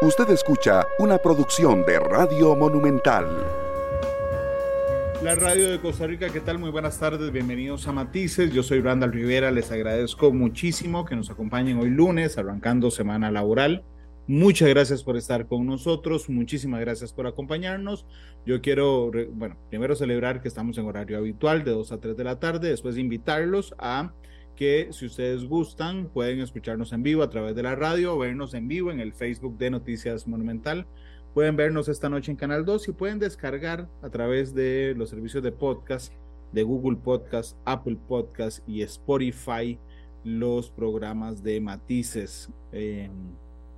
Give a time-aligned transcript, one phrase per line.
[0.00, 3.26] Usted escucha una producción de Radio Monumental.
[5.24, 6.60] La radio de Costa Rica, ¿qué tal?
[6.60, 8.52] Muy buenas tardes, bienvenidos a Matices.
[8.52, 13.82] Yo soy Randall Rivera, les agradezco muchísimo que nos acompañen hoy lunes, arrancando semana laboral.
[14.28, 18.06] Muchas gracias por estar con nosotros, muchísimas gracias por acompañarnos.
[18.46, 22.22] Yo quiero, bueno, primero celebrar que estamos en horario habitual de 2 a 3 de
[22.22, 24.12] la tarde, después invitarlos a
[24.58, 28.66] que si ustedes gustan pueden escucharnos en vivo a través de la radio vernos en
[28.66, 30.84] vivo en el Facebook de Noticias Monumental.
[31.32, 35.44] Pueden vernos esta noche en Canal 2 y pueden descargar a través de los servicios
[35.44, 36.12] de podcast
[36.50, 39.78] de Google Podcast, Apple Podcast y Spotify
[40.24, 42.50] los programas de Matices.
[42.72, 43.08] Eh,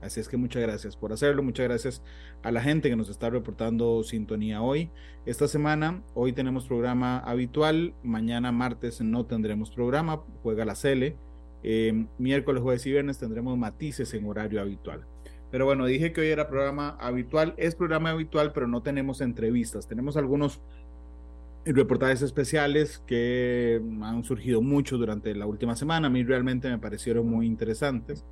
[0.03, 2.03] Así es que muchas gracias por hacerlo, muchas gracias
[2.43, 4.91] a la gente que nos está reportando sintonía hoy.
[5.27, 11.17] Esta semana, hoy tenemos programa habitual, mañana martes no tendremos programa, juega la Cele.
[11.63, 15.05] Eh, miércoles, jueves y viernes tendremos matices en horario habitual.
[15.51, 19.87] Pero bueno, dije que hoy era programa habitual, es programa habitual, pero no tenemos entrevistas.
[19.87, 20.61] Tenemos algunos
[21.65, 26.07] reportajes especiales que han surgido mucho durante la última semana.
[26.07, 28.25] A mí realmente me parecieron muy interesantes.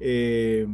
[0.00, 0.66] Eh,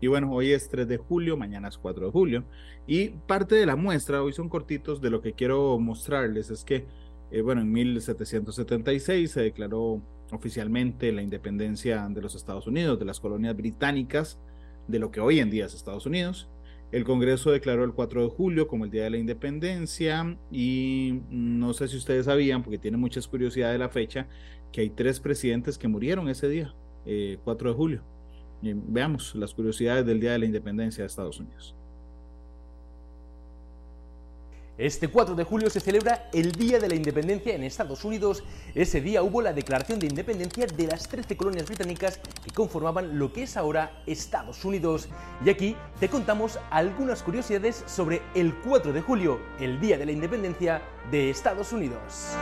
[0.00, 2.44] y bueno, hoy es 3 de julio, mañana es 4 de julio.
[2.86, 6.84] Y parte de la muestra, hoy son cortitos, de lo que quiero mostrarles es que,
[7.30, 13.20] eh, bueno, en 1776 se declaró oficialmente la independencia de los Estados Unidos, de las
[13.20, 14.38] colonias británicas,
[14.86, 16.48] de lo que hoy en día es Estados Unidos.
[16.90, 21.74] El Congreso declaró el 4 de julio como el Día de la Independencia y no
[21.74, 24.26] sé si ustedes sabían, porque tienen muchas curiosidades de la fecha,
[24.72, 26.74] que hay tres presidentes que murieron ese día.
[27.04, 28.02] 4 eh, de julio.
[28.62, 31.74] veamos las curiosidades del Día de la Independencia de Estados Unidos.
[34.78, 38.44] Este 4 de julio se celebra el Día de la Independencia en Estados Unidos.
[38.76, 43.32] Ese día hubo la declaración de independencia de las 13 colonias británicas que conformaban lo
[43.32, 45.08] que es ahora Estados Unidos.
[45.44, 50.12] Y aquí te contamos algunas curiosidades sobre el 4 de julio, el Día de la
[50.12, 50.80] Independencia
[51.10, 52.36] de Estados Unidos.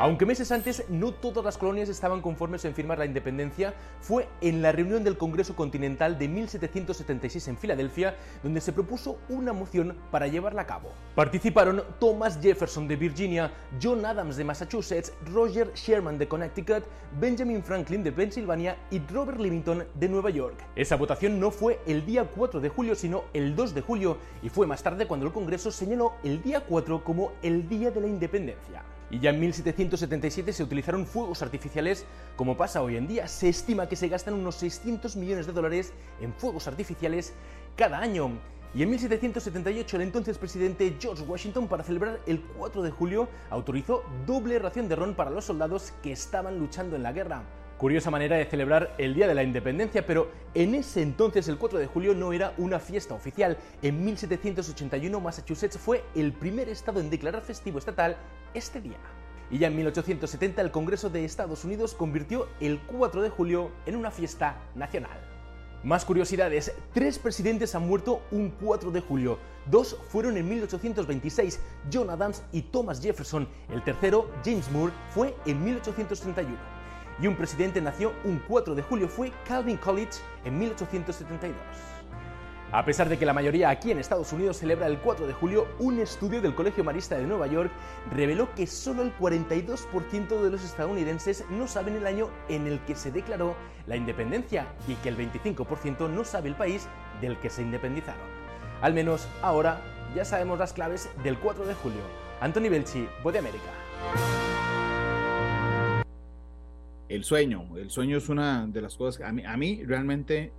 [0.00, 4.62] Aunque meses antes no todas las colonias estaban conformes en firmar la independencia, fue en
[4.62, 8.14] la reunión del Congreso Continental de 1776 en Filadelfia
[8.44, 10.92] donde se propuso una moción para llevarla a cabo.
[11.16, 13.50] Participaron Thomas Jefferson de Virginia,
[13.82, 16.84] John Adams de Massachusetts, Roger Sherman de Connecticut,
[17.18, 20.64] Benjamin Franklin de Pensilvania y Robert Livingston de Nueva York.
[20.76, 24.48] Esa votación no fue el día 4 de julio, sino el 2 de julio, y
[24.48, 28.06] fue más tarde cuando el Congreso señaló el día 4 como el Día de la
[28.06, 32.04] Independencia y ya en 1777 se utilizaron fuegos artificiales
[32.36, 33.26] como pasa hoy en día.
[33.26, 37.32] Se estima que se gastan unos 600 millones de dólares en fuegos artificiales
[37.76, 38.32] cada año.
[38.74, 44.04] Y en 1778 el entonces presidente George Washington para celebrar el 4 de julio autorizó
[44.26, 47.44] doble ración de ron para los soldados que estaban luchando en la guerra.
[47.78, 51.78] Curiosa manera de celebrar el Día de la Independencia, pero en ese entonces el 4
[51.78, 53.56] de julio no era una fiesta oficial.
[53.82, 58.16] En 1781 Massachusetts fue el primer estado en declarar festivo estatal
[58.52, 58.96] este día.
[59.48, 63.94] Y ya en 1870 el Congreso de Estados Unidos convirtió el 4 de julio en
[63.94, 65.20] una fiesta nacional.
[65.84, 69.38] Más curiosidades, tres presidentes han muerto un 4 de julio.
[69.66, 71.60] Dos fueron en 1826,
[71.92, 73.46] John Adams y Thomas Jefferson.
[73.72, 76.77] El tercero, James Moore, fue en 1831
[77.20, 81.56] y un presidente nació un 4 de julio, fue Calvin Coolidge en 1872.
[82.70, 85.66] A pesar de que la mayoría aquí en Estados Unidos celebra el 4 de julio,
[85.78, 87.70] un estudio del Colegio Marista de Nueva York
[88.10, 92.94] reveló que solo el 42% de los estadounidenses no saben el año en el que
[92.94, 96.86] se declaró la independencia y que el 25% no sabe el país
[97.22, 98.20] del que se independizaron.
[98.82, 99.80] Al menos ahora
[100.14, 102.02] ya sabemos las claves del 4 de julio.
[102.40, 104.47] Anthony Belchi, Voz de América
[107.08, 107.76] el sueño.
[107.76, 110.52] El sueño es una de las cosas que a mí, realmente,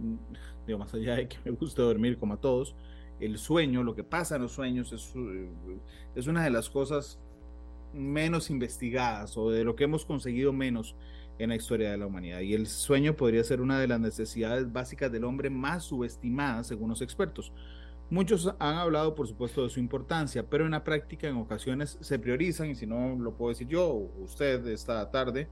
[0.66, 2.76] digo, más allá de que me gusta dormir como a todos,
[3.20, 5.14] el sueño, lo que pasa en los sueños es,
[6.16, 7.20] es una de las cosas
[7.94, 10.96] menos investigadas o de lo que hemos conseguido menos
[11.38, 12.42] en la historia de la humanidad.
[12.42, 16.90] Y el sueño podría ser una de las necesidades básicas del hombre más subestimadas según
[16.90, 17.52] los expertos.
[18.10, 22.18] Muchos han hablado, por supuesto, de su importancia, pero en la práctica en ocasiones se
[22.18, 25.48] priorizan, y si no lo puedo decir yo o usted esta tarde,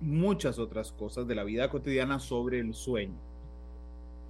[0.00, 3.18] muchas otras cosas de la vida cotidiana sobre el sueño.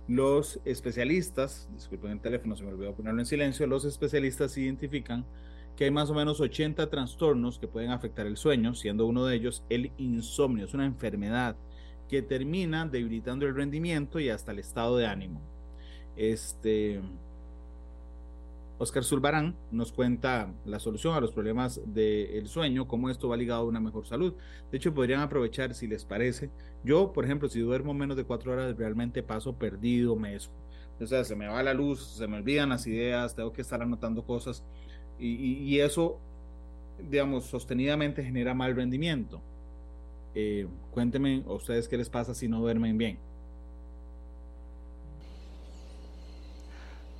[0.08, 5.24] Los especialistas, disculpen el teléfono, se me olvidó ponerlo en silencio, los especialistas identifican
[5.76, 9.36] que hay más o menos 80 trastornos que pueden afectar el sueño, siendo uno de
[9.36, 11.56] ellos el insomnio, es una enfermedad
[12.08, 15.40] que termina debilitando el rendimiento y hasta el estado de ánimo.
[16.16, 17.00] Este,
[18.80, 23.60] Oscar Zulbarán nos cuenta la solución a los problemas del sueño, cómo esto va ligado
[23.60, 24.32] a una mejor salud.
[24.70, 26.50] De hecho, podrían aprovechar, si les parece.
[26.82, 31.24] Yo, por ejemplo, si duermo menos de cuatro horas, realmente paso perdido, me, o sea,
[31.24, 34.64] se me va la luz, se me olvidan las ideas, tengo que estar anotando cosas
[35.18, 36.18] y, eso,
[37.10, 39.42] digamos, sostenidamente genera mal rendimiento.
[40.34, 43.18] Eh, cuéntenme a ustedes qué les pasa si no duermen bien.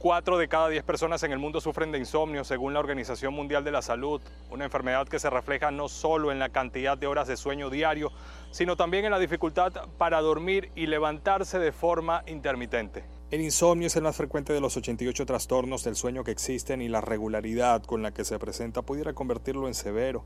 [0.00, 3.64] Cuatro de cada diez personas en el mundo sufren de insomnio, según la Organización Mundial
[3.64, 7.28] de la Salud, una enfermedad que se refleja no solo en la cantidad de horas
[7.28, 8.10] de sueño diario,
[8.50, 13.04] sino también en la dificultad para dormir y levantarse de forma intermitente.
[13.30, 16.88] El insomnio es el más frecuente de los 88 trastornos del sueño que existen y
[16.88, 20.24] la regularidad con la que se presenta pudiera convertirlo en severo.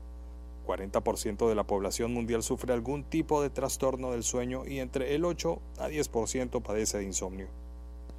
[0.65, 5.25] 40% de la población mundial sufre algún tipo de trastorno del sueño y entre el
[5.25, 7.64] 8 a 10% padece de insomnio.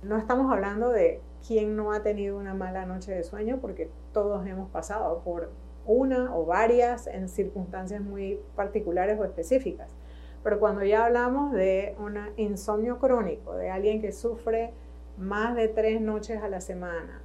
[0.02, 4.46] No estamos hablando de quién no ha tenido una mala noche de sueño, porque todos
[4.46, 5.50] hemos pasado por
[5.86, 9.94] una o varias en circunstancias muy particulares o específicas.
[10.42, 14.72] Pero cuando ya hablamos de un insomnio crónico, de alguien que sufre
[15.16, 17.22] más de tres noches a la semana,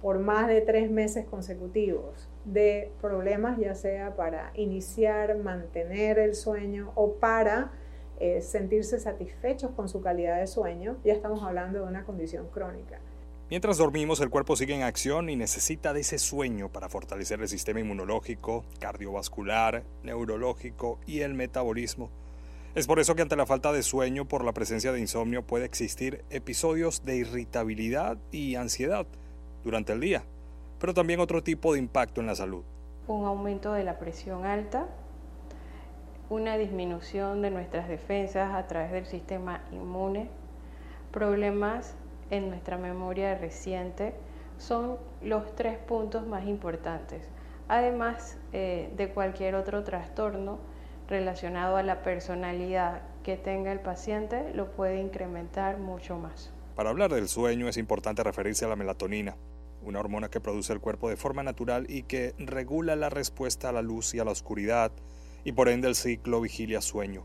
[0.00, 6.92] por más de tres meses consecutivos, de problemas ya sea para iniciar, mantener el sueño
[6.94, 7.72] o para
[8.22, 13.00] eh, sentirse satisfechos con su calidad de sueño, ya estamos hablando de una condición crónica.
[13.50, 17.48] Mientras dormimos, el cuerpo sigue en acción y necesita de ese sueño para fortalecer el
[17.48, 22.10] sistema inmunológico, cardiovascular, neurológico y el metabolismo.
[22.76, 25.64] Es por eso que ante la falta de sueño por la presencia de insomnio puede
[25.64, 29.04] existir episodios de irritabilidad y ansiedad
[29.64, 30.22] durante el día,
[30.78, 32.62] pero también otro tipo de impacto en la salud.
[33.08, 34.86] Un aumento de la presión alta,
[36.32, 40.30] una disminución de nuestras defensas a través del sistema inmune,
[41.10, 41.94] problemas
[42.30, 44.14] en nuestra memoria reciente,
[44.56, 47.28] son los tres puntos más importantes,
[47.68, 50.58] además eh, de cualquier otro trastorno
[51.06, 56.50] relacionado a la personalidad que tenga el paciente lo puede incrementar mucho más.
[56.74, 59.36] Para hablar del sueño es importante referirse a la melatonina,
[59.82, 63.72] una hormona que produce el cuerpo de forma natural y que regula la respuesta a
[63.72, 64.92] la luz y a la oscuridad
[65.44, 67.24] y por ende el ciclo vigilia-sueño.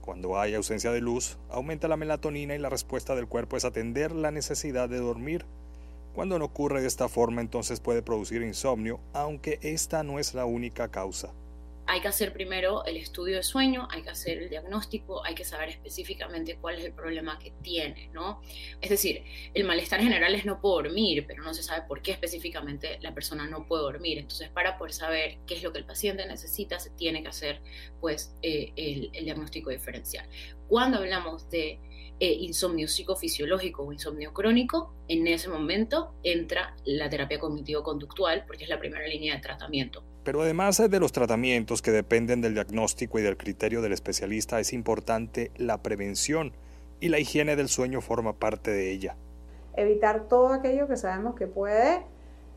[0.00, 4.12] Cuando hay ausencia de luz, aumenta la melatonina y la respuesta del cuerpo es atender
[4.12, 5.44] la necesidad de dormir.
[6.14, 10.46] Cuando no ocurre de esta forma, entonces puede producir insomnio, aunque esta no es la
[10.46, 11.32] única causa
[11.88, 15.44] hay que hacer primero el estudio de sueño, hay que hacer el diagnóstico, hay que
[15.44, 18.42] saber específicamente cuál es el problema que tiene, ¿no?
[18.82, 19.24] Es decir,
[19.54, 23.14] el malestar general es no puedo dormir, pero no se sabe por qué específicamente la
[23.14, 24.18] persona no puede dormir.
[24.18, 27.62] Entonces, para poder saber qué es lo que el paciente necesita, se tiene que hacer,
[28.00, 30.28] pues, eh, el, diagnóstico diferencial.
[30.68, 31.80] Cuando hablamos de
[32.20, 38.70] eh, insomnio psicofisiológico o insomnio crónico, en ese momento entra la terapia cognitivo-conductual porque es
[38.70, 40.04] la primera línea de tratamiento.
[40.28, 44.74] Pero además de los tratamientos que dependen del diagnóstico y del criterio del especialista, es
[44.74, 46.52] importante la prevención
[47.00, 49.16] y la higiene del sueño forma parte de ella.
[49.74, 52.02] Evitar todo aquello que sabemos que puede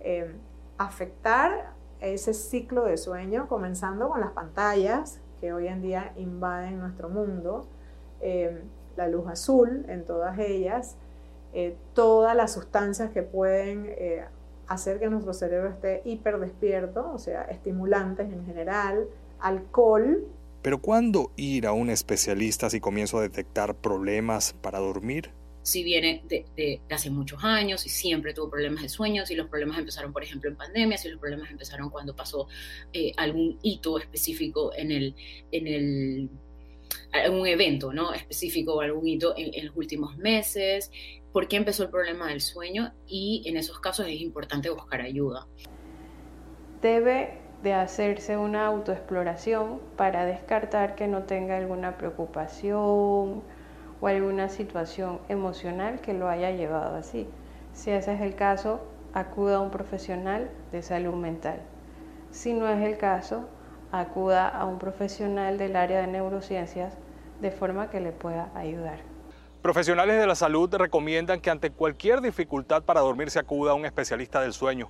[0.02, 0.36] eh,
[0.78, 1.72] afectar
[2.02, 7.70] ese ciclo de sueño, comenzando con las pantallas que hoy en día invaden nuestro mundo.
[8.20, 8.66] Eh,
[8.98, 10.98] la luz azul en todas ellas,
[11.54, 14.26] eh, todas las sustancias que pueden eh,
[14.68, 19.08] hacer que nuestro cerebro esté hiper despierto, o sea, estimulantes en general,
[19.40, 20.28] alcohol.
[20.62, 25.32] Pero ¿cuándo ir a un especialista si comienzo a detectar problemas para dormir?
[25.64, 29.78] Si viene de, hace muchos años y siempre tuvo problemas de sueño, si los problemas
[29.78, 32.48] empezaron, por ejemplo, en pandemia, si los problemas empezaron cuando pasó
[32.94, 35.16] eh, algún hito específico en el,
[35.52, 36.30] en el
[37.12, 38.14] algún evento ¿no?
[38.14, 40.92] específico o algún hito en, los últimos meses,
[41.32, 45.48] por qué empezó el problema del sueño y en esos casos es importante buscar ayuda.
[46.82, 53.44] Debe de hacerse una autoexploración para descartar que no tenga alguna preocupación
[54.02, 57.28] o alguna situación emocional que lo haya llevado así.
[57.74, 58.82] Si ese es el caso,
[59.14, 61.62] acuda a un profesional de salud mental.
[62.32, 63.48] Si no es el caso,
[63.92, 66.94] acuda a un profesional del área de neurociencias
[67.42, 69.00] de forma que le pueda ayudar.
[69.62, 73.86] Profesionales de la salud recomiendan que ante cualquier dificultad para dormir se acuda a un
[73.86, 74.90] especialista del sueño.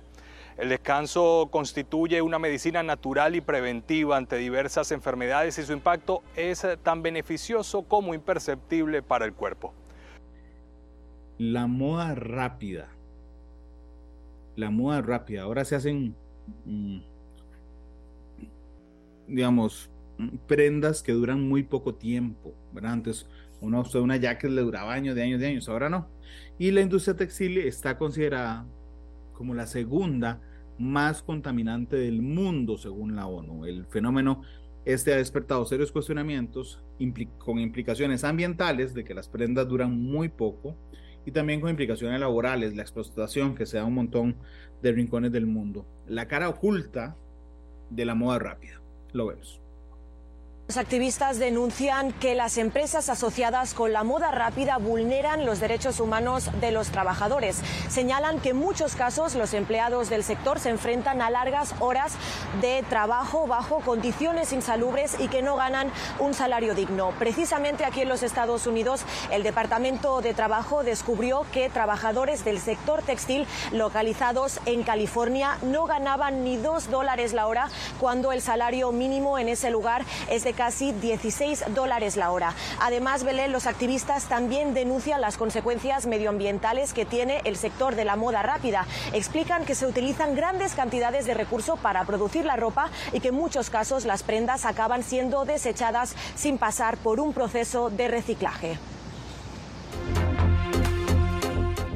[0.56, 6.66] El descanso constituye una medicina natural y preventiva ante diversas enfermedades y su impacto es
[6.82, 9.74] tan beneficioso como imperceptible para el cuerpo.
[11.38, 12.88] La moda rápida.
[14.56, 15.42] La moda rápida.
[15.42, 16.14] Ahora se hacen
[16.66, 17.00] mm,
[19.28, 19.90] digamos,
[20.46, 22.92] prendas que duran muy poco tiempo, ¿verdad?
[22.92, 23.26] Antes
[23.60, 26.08] uno una jacket le duraba años de años de años, ahora no.
[26.58, 28.66] Y la industria textil está considerada
[29.32, 30.40] como la segunda
[30.78, 33.66] más contaminante del mundo, según la ONU.
[33.66, 34.42] El fenómeno
[34.84, 36.82] este ha despertado serios cuestionamientos
[37.38, 40.76] con implicaciones ambientales de que las prendas duran muy poco
[41.24, 44.36] y también con implicaciones laborales, la explotación que se da un montón
[44.82, 45.86] de rincones del mundo.
[46.08, 47.16] La cara oculta
[47.90, 48.81] de la moda rápida.
[49.12, 49.61] Lo vemos.
[50.72, 56.48] Los activistas denuncian que las empresas asociadas con la moda rápida vulneran los derechos humanos
[56.62, 57.60] de los trabajadores.
[57.90, 62.14] Señalan que en muchos casos los empleados del sector se enfrentan a largas horas
[62.62, 67.12] de trabajo bajo condiciones insalubres y que no ganan un salario digno.
[67.18, 73.02] Precisamente aquí en los Estados Unidos, el Departamento de Trabajo descubrió que trabajadores del sector
[73.02, 77.68] textil localizados en California no ganaban ni dos dólares la hora
[78.00, 82.54] cuando el salario mínimo en ese lugar es de casi 16 dólares la hora.
[82.78, 88.14] Además, Belén, los activistas también denuncian las consecuencias medioambientales que tiene el sector de la
[88.14, 88.86] moda rápida.
[89.12, 93.34] Explican que se utilizan grandes cantidades de recursos para producir la ropa y que en
[93.34, 98.78] muchos casos las prendas acaban siendo desechadas sin pasar por un proceso de reciclaje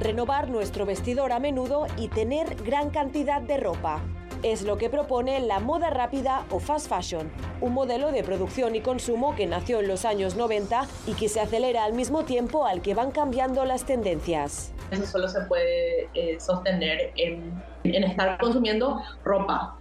[0.00, 4.00] renovar nuestro vestidor a menudo y tener gran cantidad de ropa.
[4.42, 8.80] Es lo que propone la moda rápida o fast fashion, un modelo de producción y
[8.80, 12.82] consumo que nació en los años 90 y que se acelera al mismo tiempo al
[12.82, 14.72] que van cambiando las tendencias.
[14.90, 19.76] Eso solo se puede eh, sostener en, estar consumiendo ropa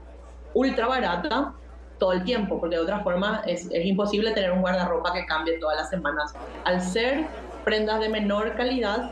[0.53, 1.53] ultra barata
[1.99, 5.59] todo el tiempo, porque de otra forma es, es, imposible tener un guardarropa que cambie
[5.59, 6.33] todas las semanas.
[6.63, 7.25] Al ser
[7.63, 9.11] prendas de menor calidad,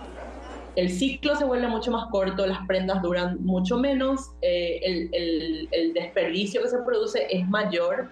[0.76, 4.80] el ciclo se vuelve mucho más corto, las prendas duran mucho menos, eh,
[5.12, 8.10] el, desperdicio que se produce es mayor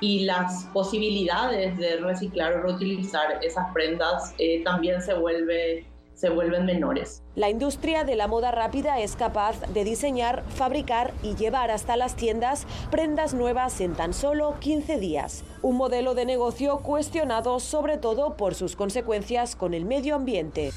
[0.00, 6.64] y las posibilidades de reciclar o reutilizar esas prendas eh, también se, vuelve, se vuelven
[6.64, 7.22] menores.
[7.34, 12.16] La industria de la moda rápida es capaz de diseñar, fabricar y llevar hasta las
[12.16, 15.44] tiendas prendas nuevas en tan solo 15 días.
[15.62, 20.70] Un modelo de negocio cuestionado sobre todo por sus consecuencias con el medio ambiente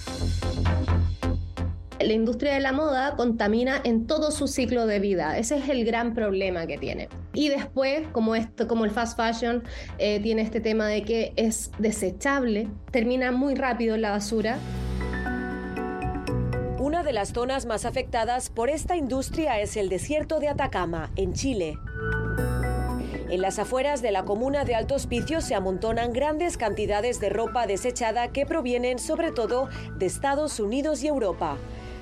[2.07, 5.37] la industria de la moda contamina en todo su ciclo de vida.
[5.37, 7.09] Ese es el gran problema que tiene.
[7.33, 9.63] Y después, como, esto, como el fast fashion
[9.97, 14.57] eh, tiene este tema de que es desechable, termina muy rápido en la basura.
[16.87, 21.33] Una de las zonas más afectadas por esta industria es el desierto de Atacama, en
[21.33, 21.77] Chile.
[23.29, 27.67] En las afueras de la comuna de Alto Hospicio se amontonan grandes cantidades de ropa
[27.67, 29.67] desechada que provienen sobre todo
[29.97, 31.57] de Estados Unidos y Europa.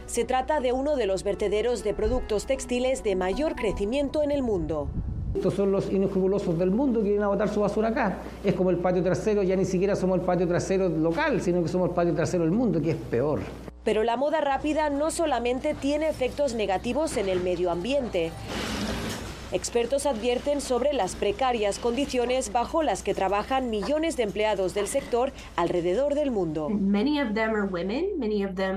[0.06, 4.44] Se trata de uno de los vertederos de productos textiles de mayor crecimiento en el
[4.44, 4.88] mundo.
[5.34, 8.20] Estos son los inescrupulosos del mundo que vienen a botar su basura acá.
[8.44, 11.70] Es como el patio trasero, ya ni siquiera somos el patio trasero local, sino que
[11.70, 13.40] somos el patio trasero del mundo, que es peor.
[13.86, 18.32] Pero la moda rápida no solamente tiene efectos negativos en el medio ambiente.
[19.52, 25.32] Expertos advierten sobre las precarias condiciones bajo las que trabajan millones de empleados del sector
[25.56, 26.70] alrededor del mundo.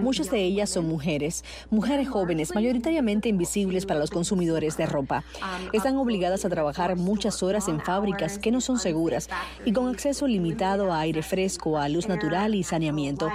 [0.00, 5.24] Muchas de ellas son mujeres, mujeres jóvenes, mayoritariamente invisibles para los consumidores de ropa.
[5.72, 9.30] Están obligadas a trabajar muchas horas en fábricas que no son seguras
[9.64, 13.30] y con acceso limitado a aire fresco, a luz natural y saneamiento.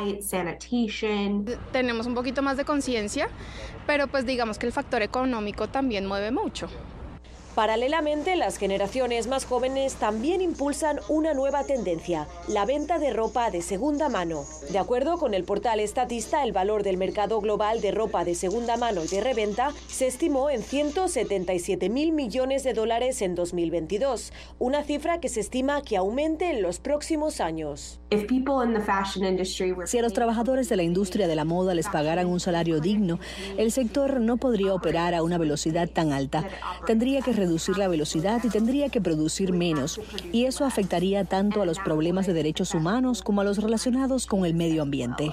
[1.72, 3.30] Tenemos un poquito más de conciencia,
[3.88, 6.70] pero pues digamos que el factor económico también mueve mucho.
[7.56, 13.62] Paralelamente, las generaciones más jóvenes también impulsan una nueva tendencia, la venta de ropa de
[13.62, 14.46] segunda mano.
[14.72, 18.76] De acuerdo con el portal Estatista, el valor del mercado global de ropa de segunda
[18.76, 24.84] mano y de reventa se estimó en 177 mil millones de dólares en 2022, una
[24.84, 28.00] cifra que se estima que aumente en los próximos años.
[29.86, 33.20] Si a los trabajadores de la industria de la moda les pagaran un salario digno,
[33.58, 36.44] el sector no podría operar a una velocidad tan alta.
[36.86, 40.00] Tendría que reducir la velocidad y tendría que producir menos.
[40.32, 44.46] Y eso afectaría tanto a los problemas de derechos humanos como a los relacionados con
[44.46, 45.32] el medio ambiente.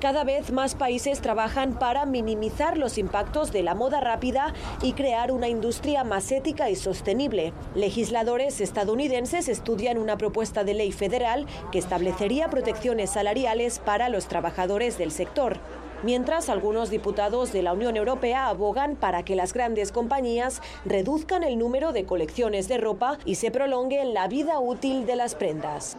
[0.00, 5.32] Cada vez más países trabajan para minimizar los impactos de la moda rápida y crear
[5.32, 7.52] una industria más ética y sostenible.
[7.74, 14.98] Legisladores estadounidenses estudian una propuesta de ley federal que establecería protecciones salariales para los trabajadores
[14.98, 15.58] del sector
[16.02, 21.58] mientras algunos diputados de la Unión Europea abogan para que las grandes compañías reduzcan el
[21.58, 25.96] número de colecciones de ropa y se prolongue la vida útil de las prendas.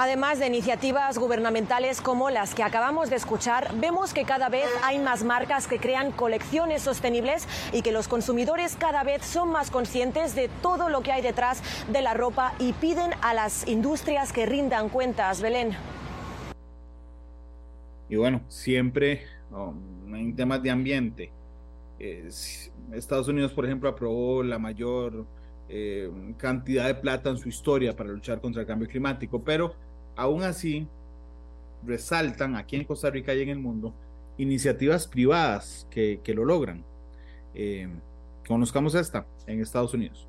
[0.00, 5.00] Además de iniciativas gubernamentales como las que acabamos de escuchar, vemos que cada vez hay
[5.00, 10.36] más marcas que crean colecciones sostenibles y que los consumidores cada vez son más conscientes
[10.36, 14.46] de todo lo que hay detrás de la ropa y piden a las industrias que
[14.46, 15.40] rindan cuentas.
[15.40, 15.76] Belén.
[18.08, 21.32] Y bueno, siempre um, en temas de ambiente.
[22.92, 25.26] Estados Unidos, por ejemplo, aprobó la mayor
[25.68, 29.74] eh, cantidad de plata en su historia para luchar contra el cambio climático, pero
[30.16, 30.86] aún así
[31.84, 33.94] resaltan aquí en Costa Rica y en el mundo
[34.36, 36.84] iniciativas privadas que, que lo logran.
[37.54, 37.88] Eh,
[38.46, 40.27] conozcamos esta en Estados Unidos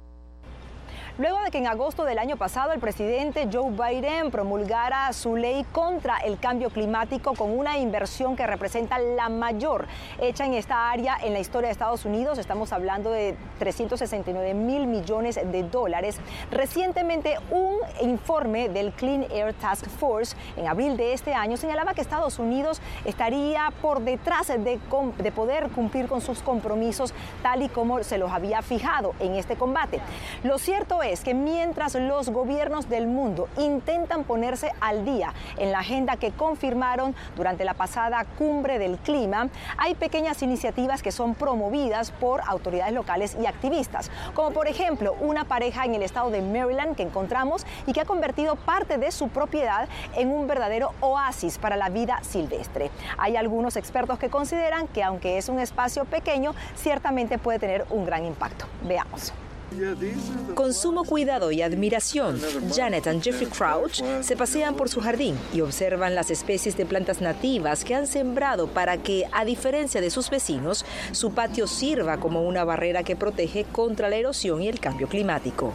[1.20, 5.66] luego de que en agosto del año pasado el presidente Joe Biden promulgara su ley
[5.74, 9.86] contra el cambio climático con una inversión que representa la mayor
[10.22, 12.38] hecha en esta área en la historia de Estados Unidos.
[12.38, 16.18] Estamos hablando de 369 mil millones de dólares.
[16.52, 22.00] Recientemente un informe del Clean Air Task Force en abril de este año señalaba que
[22.00, 24.80] Estados Unidos estaría por detrás de,
[25.18, 29.58] de poder cumplir con sus compromisos tal y como se los había fijado en este
[29.58, 30.00] combate.
[30.44, 35.72] Lo cierto es es que mientras los gobiernos del mundo intentan ponerse al día en
[35.72, 41.36] la agenda que confirmaron durante la pasada cumbre del clima, hay pequeñas iniciativas que son
[41.36, 46.42] promovidas por autoridades locales y activistas, como por ejemplo una pareja en el estado de
[46.42, 51.58] Maryland que encontramos y que ha convertido parte de su propiedad en un verdadero oasis
[51.58, 52.92] para la vida silvestre.
[53.18, 58.06] Hay algunos expertos que consideran que aunque es un espacio pequeño, ciertamente puede tener un
[58.06, 58.66] gran impacto.
[58.84, 59.34] Veamos.
[60.56, 62.40] Con sumo cuidado y admiración,
[62.76, 67.22] Janet y Jeffrey Crouch se pasean por su jardín y observan las especies de plantas
[67.22, 72.44] nativas que han sembrado para que, a diferencia de sus vecinos, su patio sirva como
[72.44, 75.74] una barrera que protege contra la erosión y el cambio climático.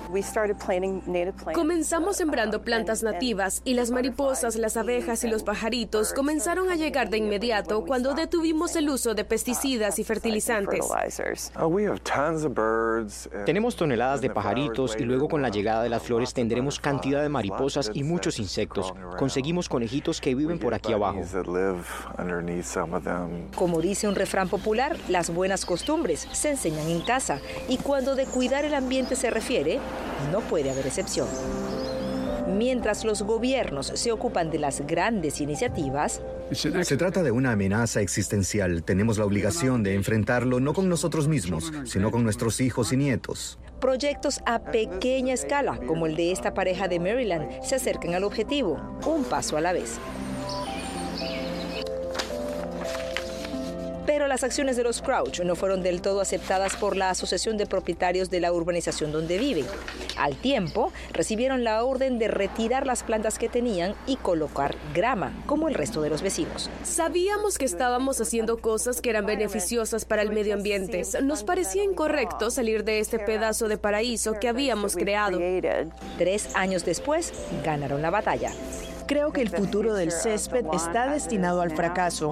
[1.54, 7.10] Comenzamos sembrando plantas nativas y las mariposas, las abejas y los pajaritos comenzaron a llegar
[7.10, 10.84] de inmediato cuando detuvimos el uso de pesticidas y fertilizantes.
[13.46, 17.28] Tenemos toneladas de pajaritos y luego con la llegada de las flores tendremos cantidad de
[17.28, 18.94] mariposas y muchos insectos.
[19.18, 21.20] Conseguimos conejitos que viven por aquí abajo.
[23.54, 28.24] Como dice un refrán popular, las buenas costumbres se enseñan en casa y cuando de
[28.24, 29.78] cuidar el ambiente se refiere,
[30.32, 31.28] no puede haber excepción.
[32.56, 38.82] Mientras los gobiernos se ocupan de las grandes iniciativas, se trata de una amenaza existencial.
[38.82, 43.58] Tenemos la obligación de enfrentarlo no con nosotros mismos, sino con nuestros hijos y nietos.
[43.84, 48.80] Proyectos a pequeña escala, como el de esta pareja de Maryland, se acercan al objetivo,
[49.04, 49.98] un paso a la vez.
[54.06, 57.66] Pero las acciones de los Crouch no fueron del todo aceptadas por la Asociación de
[57.66, 59.66] Propietarios de la urbanización donde viven.
[60.16, 65.68] Al tiempo, recibieron la orden de retirar las plantas que tenían y colocar grama, como
[65.68, 66.70] el resto de los vecinos.
[66.82, 71.02] Sabíamos que estábamos haciendo cosas que eran beneficiosas para el medio ambiente.
[71.22, 75.38] Nos parecía incorrecto salir de este pedazo de paraíso que habíamos creado.
[76.18, 77.32] Tres años después,
[77.64, 78.52] ganaron la batalla.
[79.06, 82.30] Creo que el futuro del césped está destinado al fracaso.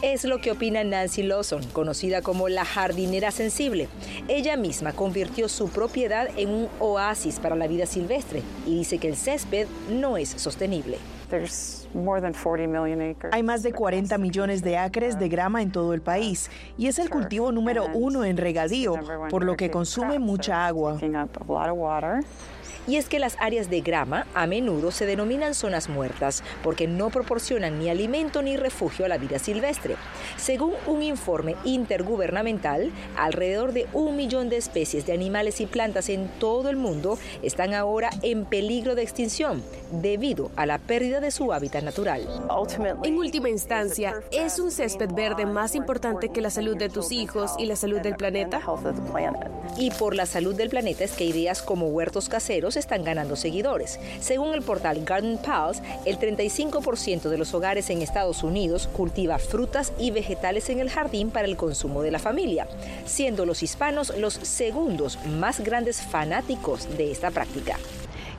[0.00, 3.88] Es lo que opina Nancy Lawson, conocida como la jardinera sensible.
[4.28, 9.08] Ella misma convirtió su propiedad en un oasis para la vida silvestre y dice que
[9.08, 10.96] el césped no es sostenible.
[13.32, 16.98] Hay más de 40 millones de acres de grama en todo el país y es
[16.98, 18.96] el cultivo número uno en regadío,
[19.30, 20.98] por lo que consume mucha agua
[22.86, 27.10] y es que las áreas de grama a menudo se denominan zonas muertas porque no
[27.10, 29.96] proporcionan ni alimento ni refugio a la vida silvestre.
[30.36, 36.28] Según un informe intergubernamental, alrededor de un millón de especies de animales y plantas en
[36.38, 41.52] todo el mundo están ahora en peligro de extinción debido a la pérdida de su
[41.52, 42.26] hábitat natural.
[43.04, 47.52] En última instancia, ¿es un césped verde más importante que la salud de tus hijos
[47.58, 48.60] y la salud del planeta?
[49.76, 53.98] Y por la salud del planeta es que ideas como huertos caseros están ganando seguidores.
[54.20, 59.92] Según el portal Garden Pulse, el 35% de los hogares en Estados Unidos cultiva frutas
[59.98, 62.66] y vegetales en el jardín para el consumo de la familia,
[63.04, 67.78] siendo los hispanos los segundos más grandes fanáticos de esta práctica.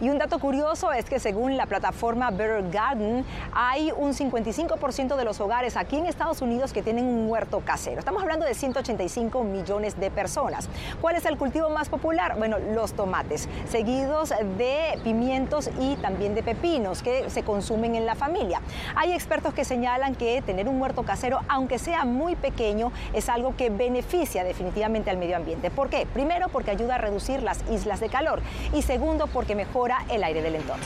[0.01, 5.25] Y un dato curioso es que según la plataforma Better Garden, hay un 55% de
[5.25, 7.99] los hogares aquí en Estados Unidos que tienen un huerto casero.
[7.99, 10.69] Estamos hablando de 185 millones de personas.
[11.01, 12.37] ¿Cuál es el cultivo más popular?
[12.37, 18.15] Bueno, los tomates, seguidos de pimientos y también de pepinos que se consumen en la
[18.15, 18.61] familia.
[18.95, 23.55] Hay expertos que señalan que tener un huerto casero, aunque sea muy pequeño, es algo
[23.55, 25.69] que beneficia definitivamente al medio ambiente.
[25.71, 26.07] ¿Por qué?
[26.13, 28.41] Primero, porque ayuda a reducir las islas de calor
[28.73, 30.83] y segundo, porque mejora el aire del entorno.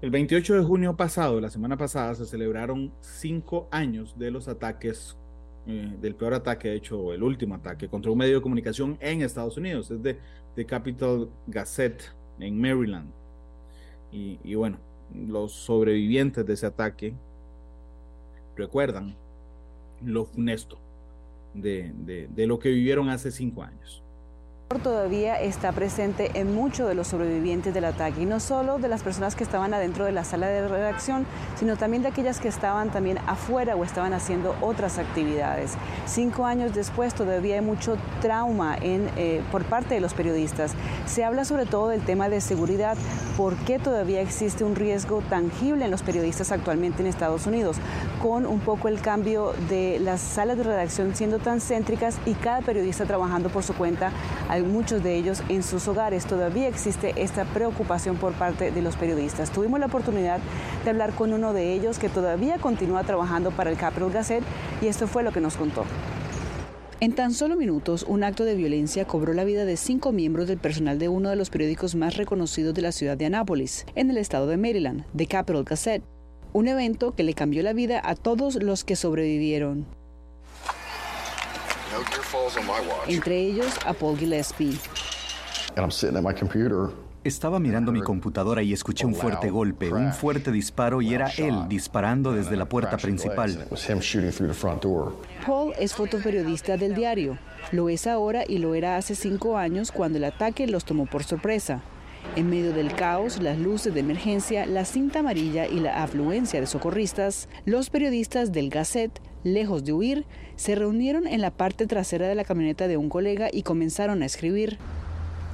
[0.00, 5.16] El 28 de junio pasado, la semana pasada, se celebraron cinco años de los ataques,
[5.66, 9.56] eh, del peor ataque, hecho, el último ataque contra un medio de comunicación en Estados
[9.56, 13.10] Unidos, es de Capital Gazette en Maryland.
[14.12, 14.78] Y, bueno,
[15.12, 17.14] los sobrevivientes de ese ataque
[18.54, 19.16] recuerdan
[20.04, 20.78] lo funesto
[21.54, 24.03] de lo que vivieron hace cinco años
[24.78, 29.02] todavía está presente en muchos de los sobrevivientes del ataque y no solo de las
[29.02, 31.26] personas que estaban adentro de la sala de redacción,
[31.58, 35.72] sino también de aquellas que estaban también afuera o estaban haciendo otras actividades.
[36.06, 40.72] Cinco años después todavía hay mucho trauma en, eh, por parte de los periodistas.
[41.06, 42.96] Se habla sobre todo del tema de seguridad,
[43.36, 47.76] por qué todavía existe un riesgo tangible en los periodistas actualmente en Estados Unidos,
[48.22, 52.60] con un poco el cambio de las salas de redacción siendo tan céntricas y cada
[52.60, 54.12] periodista trabajando por su cuenta
[54.72, 56.26] muchos de ellos en sus hogares.
[56.26, 59.50] Todavía existe esta preocupación por parte de los periodistas.
[59.50, 60.40] Tuvimos la oportunidad
[60.84, 64.44] de hablar con uno de ellos que todavía continúa trabajando para el Capital Gazette
[64.82, 65.84] y esto fue lo que nos contó.
[67.00, 70.58] En tan solo minutos, un acto de violencia cobró la vida de cinco miembros del
[70.58, 74.16] personal de uno de los periódicos más reconocidos de la ciudad de Anápolis, en el
[74.16, 76.04] estado de Maryland, The Capital Gazette.
[76.52, 79.86] Un evento que le cambió la vida a todos los que sobrevivieron
[83.06, 84.78] entre ellos a Paul Gillespie.
[87.24, 91.68] Estaba mirando mi computadora y escuché un fuerte golpe, un fuerte disparo y era él
[91.68, 93.66] disparando desde la puerta principal.
[95.46, 97.38] Paul es fotoperiodista del diario.
[97.72, 101.24] Lo es ahora y lo era hace cinco años cuando el ataque los tomó por
[101.24, 101.80] sorpresa.
[102.36, 106.66] En medio del caos, las luces de emergencia, la cinta amarilla y la afluencia de
[106.66, 112.34] socorristas, los periodistas del Gazette, lejos de huir, se reunieron en la parte trasera de
[112.34, 114.78] la camioneta de un colega y comenzaron a escribir.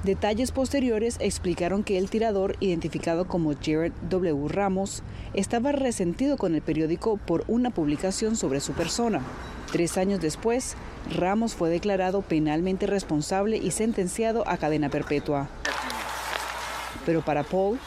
[0.04, 4.48] Detalles posteriores explicaron que el tirador, identificado como Jared W.
[4.48, 5.02] Ramos,
[5.34, 9.20] estaba resentido con el periódico por una publicación sobre su persona.
[9.70, 10.76] Tres años después,
[11.14, 15.50] Ramos fue declarado penalmente responsable y sentenciado a cadena perpetua.
[17.06, 17.78] Pero para Paul,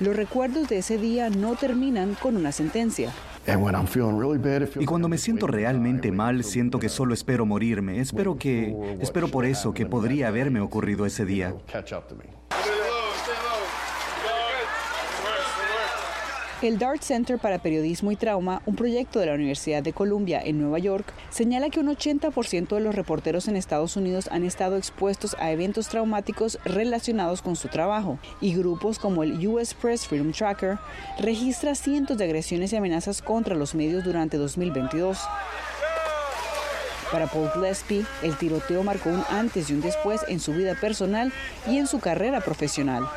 [0.00, 3.12] los recuerdos de ese día no terminan con una sentencia.
[4.78, 8.00] Y cuando me siento realmente mal, siento que solo espero morirme.
[8.00, 11.54] Espero que, espero por eso que podría haberme ocurrido ese día.
[16.60, 20.58] El Dart Center para Periodismo y Trauma, un proyecto de la Universidad de Columbia en
[20.58, 25.36] Nueva York, señala que un 80% de los reporteros en Estados Unidos han estado expuestos
[25.38, 30.78] a eventos traumáticos relacionados con su trabajo, y grupos como el US Press Freedom Tracker
[31.20, 35.16] registra cientos de agresiones y amenazas contra los medios durante 2022.
[37.12, 41.32] Para Paul Gillespie, el tiroteo marcó un antes y un después en su vida personal
[41.68, 43.08] y en su carrera profesional.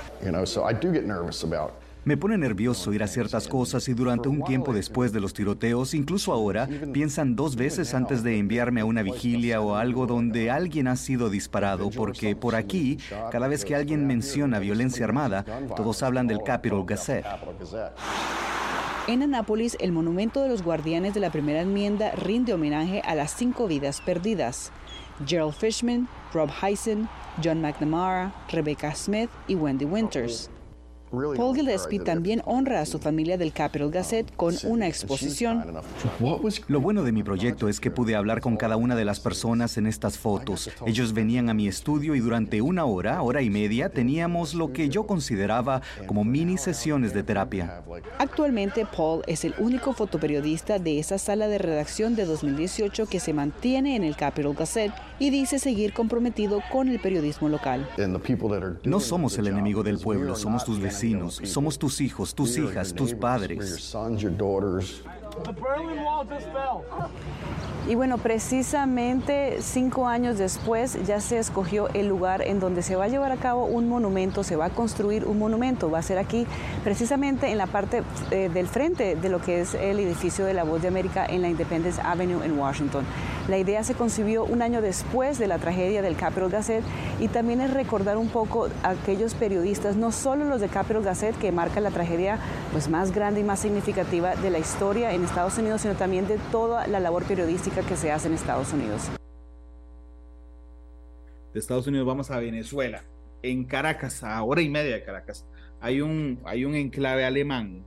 [2.04, 5.94] Me pone nervioso ir a ciertas cosas y durante un tiempo después de los tiroteos,
[5.94, 10.88] incluso ahora, piensan dos veces antes de enviarme a una vigilia o algo donde alguien
[10.88, 12.98] ha sido disparado, porque por aquí,
[13.32, 17.26] cada vez que alguien menciona violencia armada, todos hablan del Capital Gazette.
[19.08, 23.36] En Anápolis, el monumento de los guardianes de la primera enmienda rinde homenaje a las
[23.36, 24.72] cinco vidas perdidas.
[25.28, 27.08] Gerald Fishman, Rob Heisen,
[27.44, 30.50] John McNamara, Rebecca Smith y Wendy Winters.
[31.12, 35.62] Paul Gillespie también honra a su familia del Capital Gazette con una exposición.
[36.68, 39.78] Lo bueno de mi proyecto es que pude hablar con cada una de las personas
[39.78, 40.70] en estas fotos.
[40.86, 44.88] Ellos venían a mi estudio y durante una hora, hora y media, teníamos lo que
[44.88, 47.84] yo consideraba como mini sesiones de terapia.
[48.18, 53.34] Actualmente, Paul es el único fotoperiodista de esa sala de redacción de 2018 que se
[53.34, 57.88] mantiene en el Capital Gazette y dice seguir comprometido con el periodismo local.
[58.84, 63.14] No somos el enemigo del pueblo, somos tus vecinos somos tus hijos, tus hijas, tus
[63.14, 63.96] padres.
[67.88, 73.06] Y bueno, precisamente cinco años después ya se escogió el lugar en donde se va
[73.06, 75.90] a llevar a cabo un monumento, se va a construir un monumento.
[75.90, 76.46] Va a ser aquí,
[76.84, 80.64] precisamente en la parte eh, del frente de lo que es el edificio de la
[80.64, 83.04] Voz de América en la Independence Avenue en Washington.
[83.48, 86.86] La idea se concibió un año después de la tragedia del Capital Gazette
[87.20, 91.38] y también es recordar un poco a aquellos periodistas, no solo los de Capital Gazette,
[91.38, 92.38] que marcan la tragedia
[92.72, 96.38] pues, más grande y más significativa de la historia en Estados Unidos, sino también de
[96.52, 99.10] toda la labor periodística que se hace en Estados Unidos.
[101.54, 103.04] De Estados Unidos vamos a Venezuela.
[103.44, 105.46] En Caracas, a hora y media de Caracas,
[105.80, 107.84] hay un, hay un enclave alemán.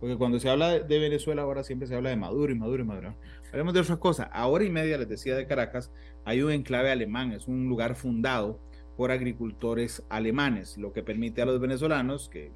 [0.00, 2.86] Porque cuando se habla de Venezuela ahora siempre se habla de Maduro y Maduro y
[2.86, 3.14] Maduro.
[3.52, 4.28] Hablemos de otras cosas.
[4.32, 5.90] A hora y media, les decía, de Caracas,
[6.24, 7.32] hay un enclave alemán.
[7.32, 8.58] Es un lugar fundado
[8.96, 12.52] por agricultores alemanes, lo que permite a los venezolanos que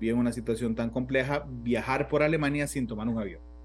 [0.00, 3.55] viven una situación tan compleja viajar por Alemania sin tomar un avión.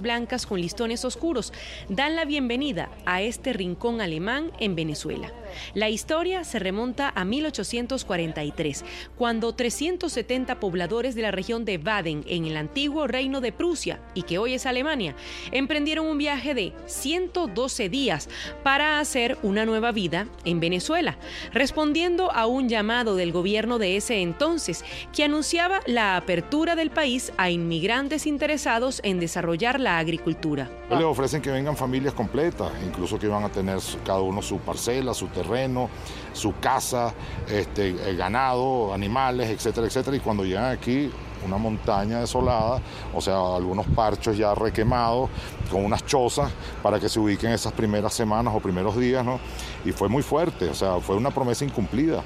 [0.00, 1.52] Blancas con listones oscuros
[1.88, 5.32] dan la bienvenida a este rincón alemán en Venezuela.
[5.74, 8.84] La historia se remonta a 1843,
[9.16, 14.22] cuando 370 pobladores de la región de Baden, en el antiguo reino de Prusia, y
[14.22, 15.16] que hoy es Alemania,
[15.50, 18.28] emprendieron un viaje de 112 días
[18.62, 21.18] para hacer una nueva vida en Venezuela,
[21.52, 27.32] respondiendo a un llamado del gobierno de ese entonces que anunciaba la apertura del país
[27.38, 30.68] a inmigrantes interesados en desarrollar la agricultura.
[30.90, 35.14] Les ofrecen que vengan familias completas, incluso que van a tener cada uno su parcela,
[35.14, 35.88] su terreno,
[36.32, 37.14] su casa,
[37.48, 40.16] este, ganado, animales, etcétera, etcétera.
[40.16, 41.10] Y cuando llegan aquí,
[41.44, 42.80] una montaña desolada,
[43.14, 45.30] o sea, algunos parchos ya requemados,
[45.70, 46.50] con unas chozas
[46.82, 49.40] para que se ubiquen esas primeras semanas o primeros días, ¿no?
[49.84, 52.22] Y fue muy fuerte, o sea, fue una promesa incumplida.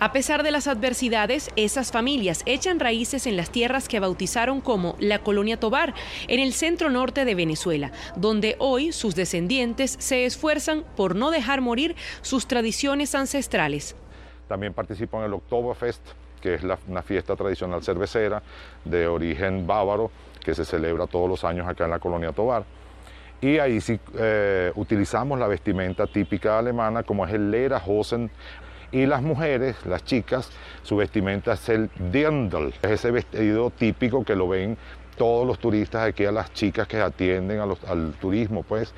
[0.00, 4.94] A pesar de las adversidades, esas familias echan raíces en las tierras que bautizaron como
[5.00, 5.92] la Colonia Tobar,
[6.28, 11.62] en el centro norte de Venezuela, donde hoy sus descendientes se esfuerzan por no dejar
[11.62, 13.96] morir sus tradiciones ancestrales.
[14.46, 16.02] También participo en el Oktoberfest,
[16.40, 18.40] que es una fiesta tradicional cervecera
[18.84, 20.12] de origen bávaro
[20.44, 22.62] que se celebra todos los años acá en la Colonia Tobar.
[23.40, 28.30] Y ahí sí eh, utilizamos la vestimenta típica alemana como es el Lederhosen
[28.92, 30.48] y las mujeres, las chicas,
[30.82, 34.76] su vestimenta es el Dirndl, es ese vestido típico que lo ven
[35.16, 38.94] todos los turistas aquí, a las chicas que atienden al turismo, pues.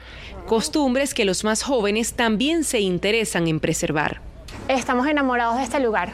[0.47, 4.21] Costumbres que los más jóvenes también se interesan en preservar.
[4.69, 6.13] Estamos enamorados de este lugar.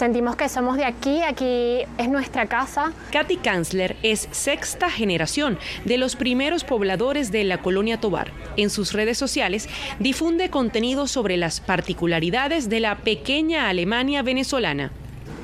[0.00, 2.90] Sentimos que somos de aquí, aquí es nuestra casa.
[3.12, 8.32] Katy Kanzler es sexta generación de los primeros pobladores de la colonia Tobar.
[8.56, 14.90] En sus redes sociales difunde contenido sobre las particularidades de la pequeña Alemania venezolana.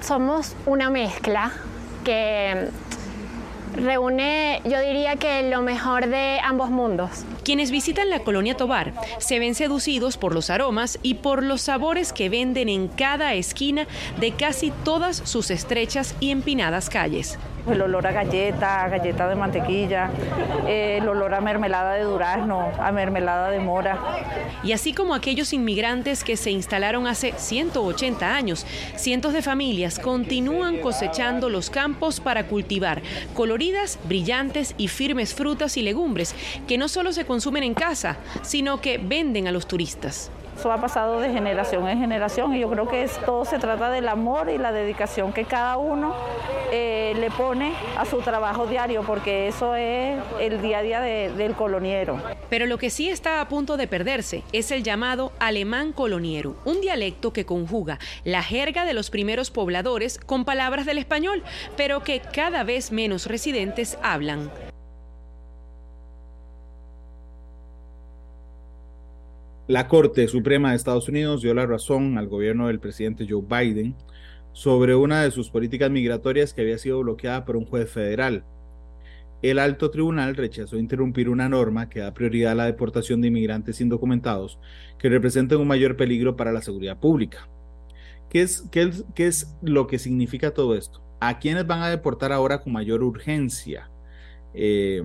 [0.01, 1.53] Somos una mezcla
[2.03, 2.71] que
[3.77, 7.25] reúne, yo diría que lo mejor de ambos mundos.
[7.45, 12.13] Quienes visitan la colonia Tobar se ven seducidos por los aromas y por los sabores
[12.13, 13.87] que venden en cada esquina
[14.19, 17.39] de casi todas sus estrechas y empinadas calles
[17.73, 20.11] el olor a galleta, galleta de mantequilla,
[20.67, 23.99] eh, el olor a mermelada de durazno, a mermelada de mora.
[24.63, 30.79] Y así como aquellos inmigrantes que se instalaron hace 180 años, cientos de familias continúan
[30.79, 33.03] cosechando los campos para cultivar
[34.05, 36.35] brillantes y firmes frutas y legumbres
[36.67, 40.31] que no solo se consumen en casa, sino que venden a los turistas.
[40.57, 44.09] Eso ha pasado de generación en generación y yo creo que todo se trata del
[44.09, 46.15] amor y la dedicación que cada uno
[46.73, 51.55] eh, le pone a su trabajo diario, porque eso es el día a día del
[51.55, 52.23] coloniero.
[52.49, 56.81] Pero lo que sí está a punto de perderse es el llamado alemán coloniero, un
[56.81, 61.43] dialecto que conjuga la jerga de los primeros pobladores con palabras del español,
[61.77, 64.51] pero que cada vez menos residentes hablan.
[69.69, 73.97] La Corte Suprema de Estados Unidos dio la razón al gobierno del presidente Joe Biden
[74.53, 78.45] sobre una de sus políticas migratorias que había sido bloqueada por un juez federal.
[79.43, 83.81] El alto tribunal rechazó interrumpir una norma que da prioridad a la deportación de inmigrantes
[83.81, 84.61] indocumentados
[84.99, 87.49] que representan un mayor peligro para la seguridad pública.
[88.31, 91.03] ¿Qué es, qué qué es lo que significa todo esto?
[91.19, 93.91] ¿A quiénes van a deportar ahora con mayor urgencia?
[94.55, 95.03] Eh,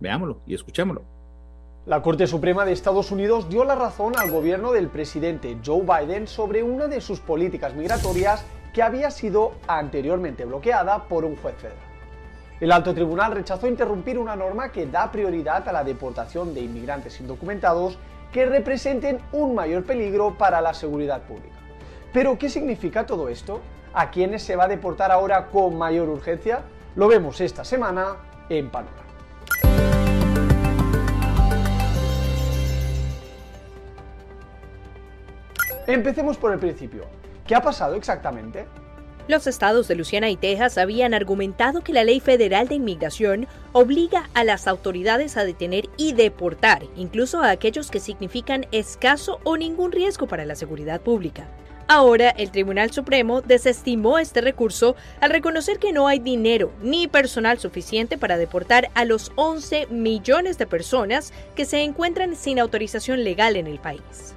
[0.00, 1.19] veámoslo y escuchémoslo.
[1.90, 6.28] La Corte Suprema de Estados Unidos dio la razón al gobierno del presidente Joe Biden
[6.28, 11.82] sobre una de sus políticas migratorias que había sido anteriormente bloqueada por un juez federal.
[12.60, 17.18] El alto tribunal rechazó interrumpir una norma que da prioridad a la deportación de inmigrantes
[17.18, 17.98] indocumentados
[18.32, 21.56] que representen un mayor peligro para la seguridad pública.
[22.12, 23.62] Pero, ¿qué significa todo esto?
[23.94, 26.60] ¿A quiénes se va a deportar ahora con mayor urgencia?
[26.94, 28.14] Lo vemos esta semana
[28.48, 29.09] en Panorama.
[35.90, 37.04] Empecemos por el principio.
[37.44, 38.64] ¿Qué ha pasado exactamente?
[39.26, 44.30] Los estados de Luisiana y Texas habían argumentado que la ley federal de inmigración obliga
[44.34, 49.90] a las autoridades a detener y deportar, incluso a aquellos que significan escaso o ningún
[49.90, 51.48] riesgo para la seguridad pública.
[51.88, 57.58] Ahora, el Tribunal Supremo desestimó este recurso al reconocer que no hay dinero ni personal
[57.58, 63.56] suficiente para deportar a los 11 millones de personas que se encuentran sin autorización legal
[63.56, 64.36] en el país.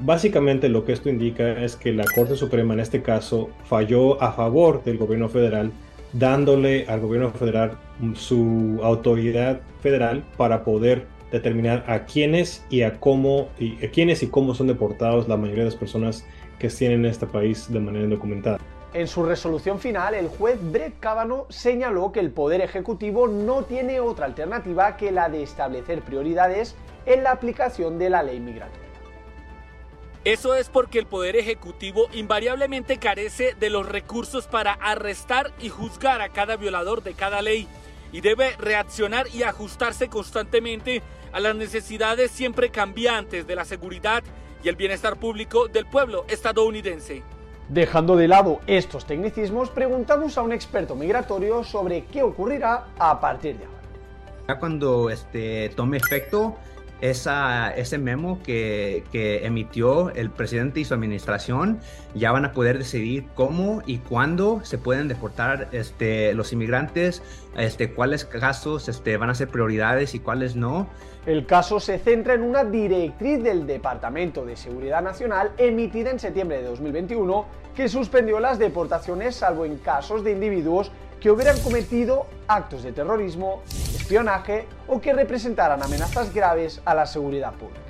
[0.00, 4.32] Básicamente lo que esto indica es que la Corte Suprema en este caso falló a
[4.32, 5.72] favor del gobierno federal,
[6.12, 7.76] dándole al gobierno federal
[8.14, 14.54] su autoridad federal para poder determinar a quiénes y a cómo y a y cómo
[14.54, 16.24] son deportados la mayoría de las personas
[16.60, 18.58] que tienen en este país de manera indocumentada.
[18.94, 24.00] En su resolución final, el juez Brett Kavanaugh señaló que el Poder Ejecutivo no tiene
[24.00, 28.87] otra alternativa que la de establecer prioridades en la aplicación de la ley migratoria.
[30.24, 36.20] Eso es porque el Poder Ejecutivo invariablemente carece de los recursos para arrestar y juzgar
[36.20, 37.68] a cada violador de cada ley
[38.12, 41.02] y debe reaccionar y ajustarse constantemente
[41.32, 44.22] a las necesidades siempre cambiantes de la seguridad
[44.62, 47.22] y el bienestar público del pueblo estadounidense.
[47.68, 53.58] Dejando de lado estos tecnicismos, preguntamos a un experto migratorio sobre qué ocurrirá a partir
[53.58, 53.78] de ahora.
[54.48, 56.56] Ya cuando este, tome efecto
[57.00, 61.78] esa, ese memo que, que, emitió el presidente y su administración,
[62.14, 67.22] ya van a poder decidir cómo y cuándo se pueden deportar este, los inmigrantes,
[67.56, 70.88] este, cuáles casos este, van a ser prioridades y cuáles no.
[71.26, 76.58] El caso se centra en una directriz del Departamento de Seguridad Nacional emitida en septiembre
[76.58, 77.44] de 2021
[77.76, 83.62] que suspendió las deportaciones salvo en casos de individuos que hubieran cometido actos de terrorismo,
[84.08, 87.82] espionaje o que representaran amenazas graves a la seguridad pública.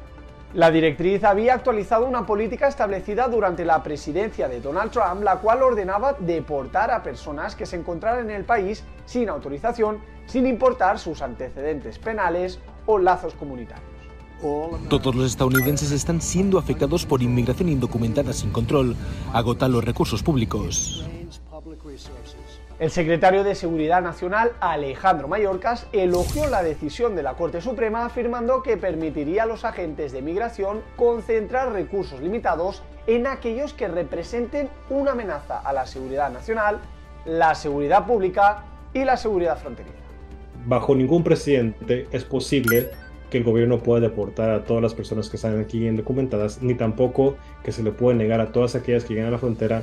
[0.52, 5.62] La directriz había actualizado una política establecida durante la presidencia de Donald Trump, la cual
[5.62, 11.22] ordenaba deportar a personas que se encontraran en el país sin autorización, sin importar sus
[11.22, 13.86] antecedentes penales o lazos comunitarios.
[14.88, 18.96] Todos los estadounidenses están siendo afectados por inmigración indocumentada sin control.
[19.32, 21.06] Agota los recursos públicos.
[22.78, 28.62] El secretario de Seguridad Nacional, Alejandro Mayorkas, elogió la decisión de la Corte Suprema afirmando
[28.62, 35.10] que permitiría a los agentes de migración concentrar recursos limitados en aquellos que representen una
[35.10, 36.78] amenaza a la seguridad nacional,
[37.26, 38.62] la seguridad pública
[38.94, 39.96] y la seguridad fronteriza.
[40.64, 42.90] Bajo ningún presidente es posible
[43.28, 47.38] que el gobierno pueda deportar a todas las personas que están aquí indocumentadas, ni tampoco
[47.64, 49.82] que se le pueda negar a todas aquellas que llegan a la frontera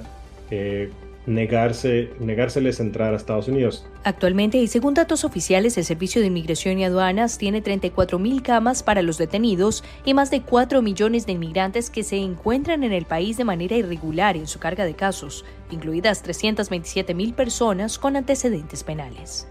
[0.49, 0.91] eh,
[1.25, 3.85] negarse, negárseles entrar a Estados Unidos.
[4.03, 9.01] Actualmente, y según datos oficiales, el Servicio de Inmigración y Aduanas tiene 34.000 camas para
[9.01, 13.37] los detenidos y más de 4 millones de inmigrantes que se encuentran en el país
[13.37, 19.47] de manera irregular en su carga de casos, incluidas 327.000 personas con antecedentes penales.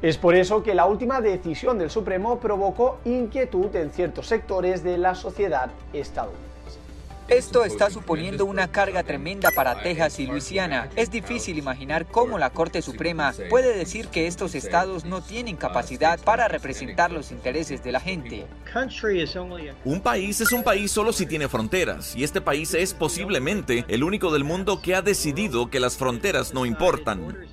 [0.00, 4.96] Es por eso que la última decisión del Supremo provocó inquietud en ciertos sectores de
[4.96, 6.47] la sociedad estadounidense.
[7.28, 10.88] Esto está suponiendo una carga tremenda para Texas y Luisiana.
[10.96, 16.18] Es difícil imaginar cómo la Corte Suprema puede decir que estos estados no tienen capacidad
[16.18, 18.46] para representar los intereses de la gente.
[19.84, 24.04] Un país es un país solo si tiene fronteras, y este país es posiblemente el
[24.04, 27.46] único del mundo que ha decidido que las fronteras no importan.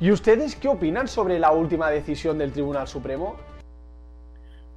[0.00, 3.36] ¿Y ustedes qué opinan sobre la última decisión del Tribunal Supremo?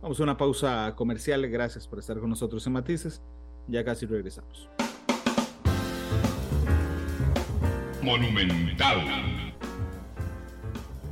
[0.01, 1.47] Vamos a una pausa comercial.
[1.47, 3.21] Gracias por estar con nosotros en Matices.
[3.69, 4.67] Ya casi regresamos.
[8.01, 8.97] Monumental.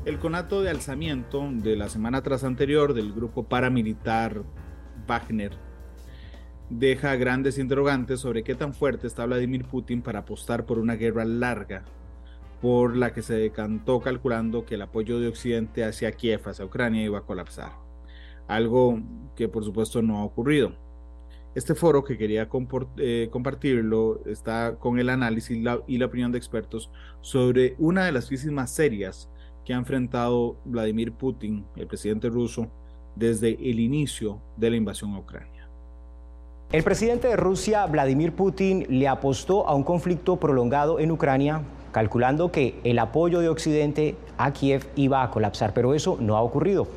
[0.05, 4.41] El conato de alzamiento de la semana tras anterior del grupo paramilitar
[5.05, 5.51] Wagner
[6.69, 11.25] deja grandes interrogantes sobre qué tan fuerte está Vladimir Putin para apostar por una guerra
[11.25, 11.85] larga,
[12.61, 17.03] por la que se decantó calculando que el apoyo de Occidente hacia Kiev, hacia Ucrania,
[17.03, 17.73] iba a colapsar.
[18.47, 18.99] Algo
[19.35, 20.86] que por supuesto no ha ocurrido.
[21.57, 22.47] Este foro que quería
[22.99, 26.91] eh, compartirlo está con el análisis y la opinión de expertos
[27.21, 29.27] sobre una de las crisis más serias
[29.65, 32.67] que ha enfrentado Vladimir Putin, el presidente ruso,
[33.15, 35.67] desde el inicio de la invasión a Ucrania.
[36.71, 42.51] El presidente de Rusia, Vladimir Putin, le apostó a un conflicto prolongado en Ucrania, calculando
[42.51, 46.87] que el apoyo de Occidente a Kiev iba a colapsar, pero eso no ha ocurrido.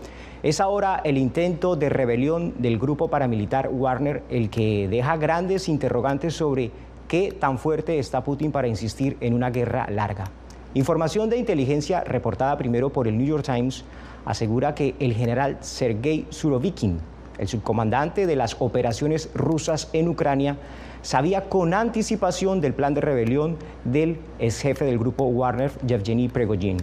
[0.42, 6.32] Es ahora el intento de rebelión del grupo paramilitar Warner el que deja grandes interrogantes
[6.32, 6.70] sobre
[7.08, 10.24] qué tan fuerte está Putin para insistir en una guerra larga.
[10.72, 13.84] Información de inteligencia reportada primero por el New York Times
[14.24, 17.00] asegura que el general Sergei Surovikin,
[17.36, 20.56] el subcomandante de las operaciones rusas en Ucrania,
[21.02, 26.78] sabía con anticipación del plan de rebelión del ex jefe del grupo Warner, Yevgeny Prigozhin.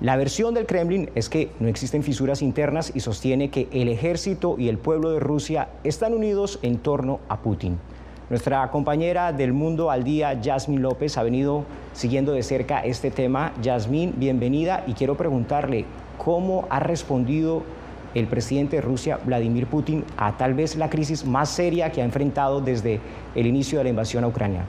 [0.00, 4.56] La versión del Kremlin es que no existen fisuras internas y sostiene que el ejército
[4.58, 7.78] y el pueblo de Rusia están unidos en torno a Putin.
[8.30, 13.52] Nuestra compañera del Mundo al Día, Yasmin López, ha venido siguiendo de cerca este tema.
[13.60, 15.84] Yasmin, bienvenida y quiero preguntarle
[16.16, 17.62] cómo ha respondido
[18.14, 22.06] el presidente de Rusia, Vladimir Putin, a tal vez la crisis más seria que ha
[22.06, 23.00] enfrentado desde
[23.34, 24.64] el inicio de la invasión a Ucrania.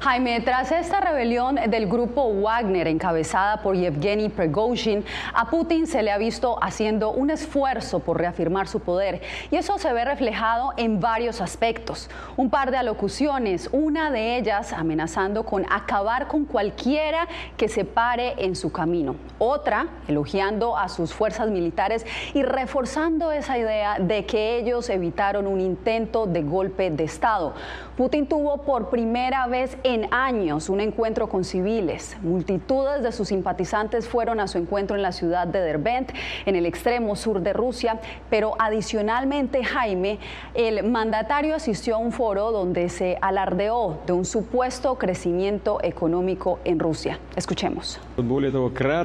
[0.00, 6.12] Jaime, tras esta rebelión del grupo Wagner encabezada por Yevgeny Prigozhin, a Putin se le
[6.12, 9.20] ha visto haciendo un esfuerzo por reafirmar su poder
[9.50, 12.08] y eso se ve reflejado en varios aspectos.
[12.36, 17.26] Un par de alocuciones, una de ellas amenazando con acabar con cualquiera
[17.56, 23.58] que se pare en su camino, otra elogiando a sus fuerzas militares y reforzando esa
[23.58, 27.54] idea de que ellos evitaron un intento de golpe de Estado.
[27.96, 32.16] Putin tuvo por primera vez en años un encuentro con civiles.
[32.22, 36.12] Multitudes de sus simpatizantes fueron a su encuentro en la ciudad de Derbent,
[36.44, 40.18] en el extremo sur de Rusia, pero adicionalmente, Jaime,
[40.54, 46.78] el mandatario asistió a un foro donde se alardeó de un supuesto crecimiento económico en
[46.78, 47.18] Rusia.
[47.34, 47.98] Escuchemos.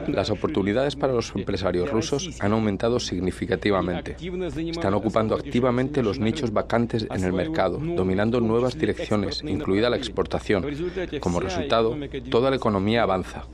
[0.08, 4.18] Las oportunidades para los empresarios rusos han aumentado significativamente.
[4.70, 10.73] Están ocupando activamente los nichos vacantes en el mercado, dominando nuevas direcciones, incluida la exportación.
[11.20, 11.96] Como resultado,
[12.30, 13.46] toda la economía avanza.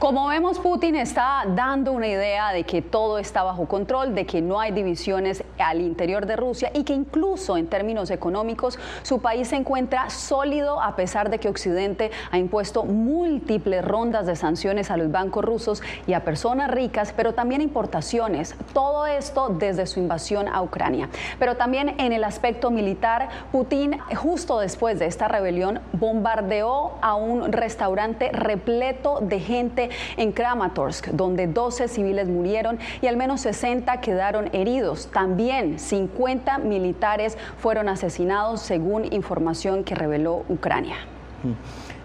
[0.00, 4.40] Como vemos, Putin está dando una idea de que todo está bajo control, de que
[4.40, 9.48] no hay divisiones al interior de Rusia y que incluso en términos económicos su país
[9.48, 14.96] se encuentra sólido a pesar de que Occidente ha impuesto múltiples rondas de sanciones a
[14.96, 18.54] los bancos rusos y a personas ricas, pero también importaciones.
[18.72, 21.10] Todo esto desde su invasión a Ucrania.
[21.38, 27.52] Pero también en el aspecto militar, Putin, justo después de esta rebelión, bombardeó a un
[27.52, 34.50] restaurante repleto de gente en Kramatorsk, donde 12 civiles murieron y al menos 60 quedaron
[34.52, 35.08] heridos.
[35.12, 40.96] También 50 militares fueron asesinados, según información que reveló Ucrania.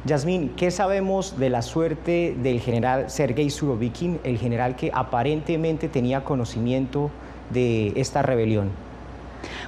[0.06, 6.24] Yasmín, ¿qué sabemos de la suerte del general Sergei Surovikin, el general que aparentemente tenía
[6.24, 7.10] conocimiento
[7.50, 8.85] de esta rebelión?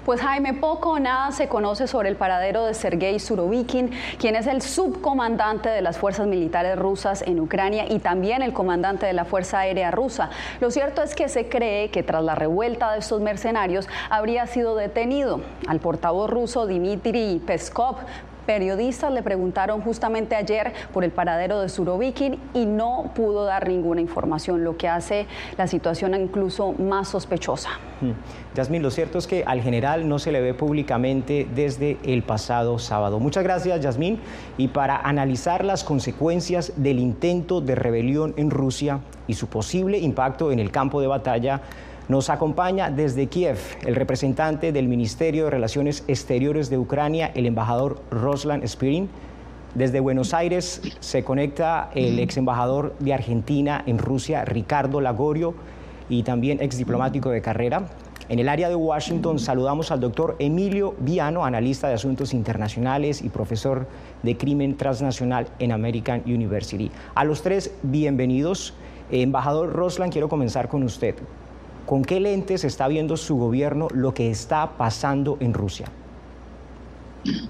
[0.06, 4.48] Pues Jaime, poco o nada se conoce sobre el paradero de Sergei Surovikin, quien es
[4.48, 9.26] el subcomandante de las fuerzas militares rusas en Ucrania y también el comandante de la
[9.26, 10.30] Fuerza Aérea Rusa.
[10.60, 14.76] Lo cierto es que se cree que tras la revuelta de estos mercenarios habría sido
[14.76, 15.42] detenido.
[15.68, 17.98] Al portavoz ruso Dmitry Peskov
[18.48, 24.00] Periodistas le preguntaron justamente ayer por el paradero de Surovikin y no pudo dar ninguna
[24.00, 25.28] información, lo que hace
[25.58, 27.72] la situación incluso más sospechosa.
[28.00, 28.12] Hmm.
[28.56, 32.80] Yasmin, lo cierto es que al general no se le ve públicamente desde el pasado
[32.80, 33.20] sábado.
[33.20, 34.20] Muchas gracias, Yasmín.
[34.58, 40.54] Y para analizar las consecuencias del intento de rebelión en Rusia y su posible impacto
[40.54, 41.62] en el campo de batalla,
[42.08, 48.02] nos acompaña desde Kiev el representante del Ministerio de Relaciones Exteriores de Ucrania, el embajador
[48.12, 49.10] Roslan Spirin.
[49.76, 55.54] Desde Buenos Aires se conecta el ex embajador de Argentina en Rusia, Ricardo Lagorio,
[56.10, 57.88] y también ex diplomático de carrera.
[58.30, 63.30] En el área de Washington saludamos al doctor Emilio Viano, analista de asuntos internacionales y
[63.30, 63.88] profesor
[64.24, 66.90] de crimen transnacional en American University.
[67.16, 68.74] A los tres, bienvenidos.
[69.12, 71.16] Embajador Roslan, quiero comenzar con usted.
[71.88, 75.88] ¿Con qué lentes está viendo su gobierno lo que está pasando en Rusia?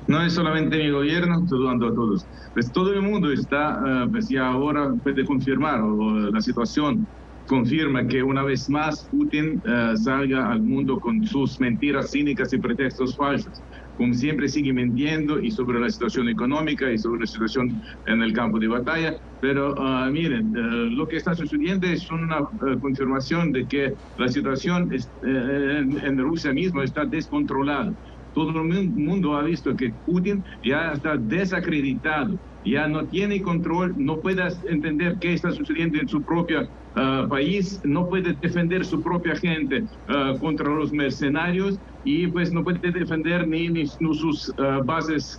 [0.07, 2.23] No es solamente mi gobierno, saludando a todos.
[2.53, 7.07] Pues todo el mundo está, eh, pues ya ahora puede confirmar, o la situación
[7.47, 12.59] confirma que una vez más Putin eh, salga al mundo con sus mentiras cínicas y
[12.59, 13.63] pretextos falsos
[13.97, 18.31] como siempre sigue mintiendo y sobre la situación económica y sobre la situación en el
[18.31, 19.15] campo de batalla.
[19.39, 24.27] Pero ah, miren, eh, lo que está sucediendo es una eh, confirmación de que la
[24.27, 27.91] situación eh, en, en Rusia misma está descontrolada.
[28.33, 32.39] Todo el mundo ha visto que Putin ya está desacreditado
[32.69, 37.79] ya no tiene control, no puede entender qué está sucediendo en su propio ah, país,
[37.83, 43.47] no puede defender su propia gente ah, contra los mercenarios y pues no puede defender
[43.47, 45.35] ni, ni, sus ah, bases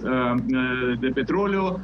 [1.01, 1.79] de petróleo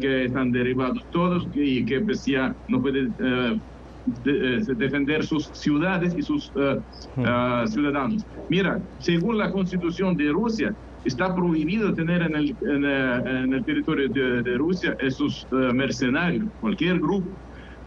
[0.00, 3.60] que están derivados todos y que pues ya no puede eh,
[4.76, 6.50] defender sus ciudades y sus
[7.66, 8.24] ciudadanos.
[8.48, 10.74] Mira, según la constitución de Rusia,
[11.04, 17.30] está prohibido tener en el, en, el territorio de, Rusia esos eh, mercenarios, cualquier grupo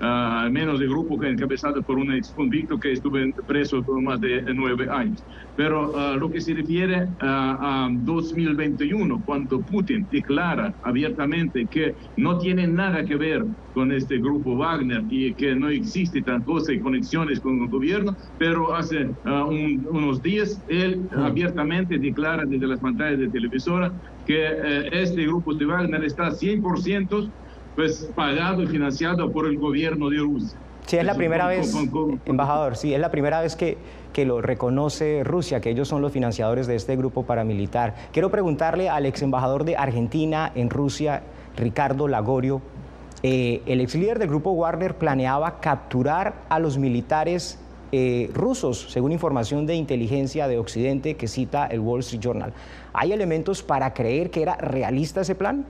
[0.03, 4.19] al menos el grupo que encabezado por un ex convicto que estuvo preso por más
[4.19, 5.23] de nueve años.
[5.55, 12.67] Pero ah, lo que se refiere a 2021, cuando Putin declara abiertamente que no tiene
[12.67, 17.39] nada que ver con este grupo Wagner y que no existe tan cosa y conexiones
[17.39, 23.29] con el gobierno, pero hace ah, unos días él abiertamente declara desde las pantallas de
[23.29, 23.91] televisora
[24.25, 27.31] que eh, este grupo de Wagner está 100%
[27.75, 30.57] pues pagado y financiado por el gobierno de Rusia.
[30.85, 31.73] Sí, es la primera vez,
[32.25, 33.77] embajador, sí, es la primera vez que,
[34.11, 37.95] que lo reconoce Rusia, que ellos son los financiadores de este grupo paramilitar.
[38.11, 41.23] Quiero preguntarle al ex embajador de Argentina en Rusia,
[41.55, 42.61] Ricardo Lagorio,
[43.25, 47.57] eh, el ex líder del grupo Wagner planeaba capturar a los militares
[47.93, 52.53] eh, rusos, según información de inteligencia de Occidente que cita el Wall Street Journal.
[52.91, 55.65] ¿Hay elementos para creer que era realista ese plan?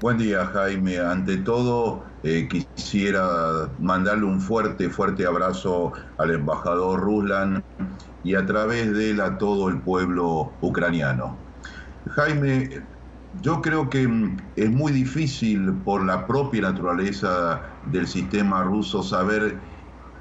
[0.00, 1.00] Buen día, Jaime.
[1.00, 7.60] Ante todo, eh, quisiera mandarle un fuerte, fuerte abrazo al embajador Ruslan
[8.22, 11.36] y a través de él a todo el pueblo ucraniano.
[12.10, 12.86] Jaime,
[13.42, 19.58] yo creo que mm, es muy difícil por la propia naturaleza del sistema ruso saber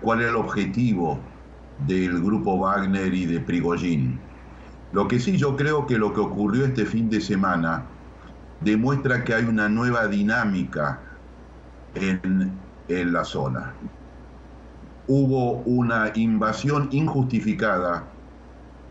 [0.01, 1.19] cuál es el objetivo
[1.77, 4.19] del grupo Wagner y de Prigozhin.
[4.91, 7.96] Lo que sí yo creo que lo que ocurrió este fin de semana
[8.61, 10.99] demuestra que hay una nueva dinámica
[11.95, 12.51] en,
[12.87, 13.73] en la zona.
[15.07, 18.03] Hubo una invasión injustificada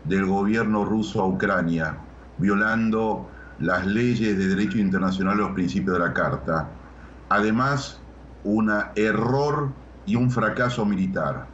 [0.03, 1.97] del gobierno ruso a Ucrania,
[2.37, 6.69] violando las leyes de derecho internacional y los principios de la Carta.
[7.29, 7.99] Además,
[8.43, 9.73] un error
[10.05, 11.47] y un fracaso militar.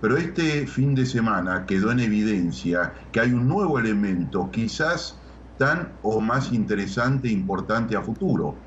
[0.00, 5.18] Pero este fin de semana quedó en evidencia que hay un nuevo elemento, quizás
[5.58, 8.66] tan o más interesante e importante a futuro,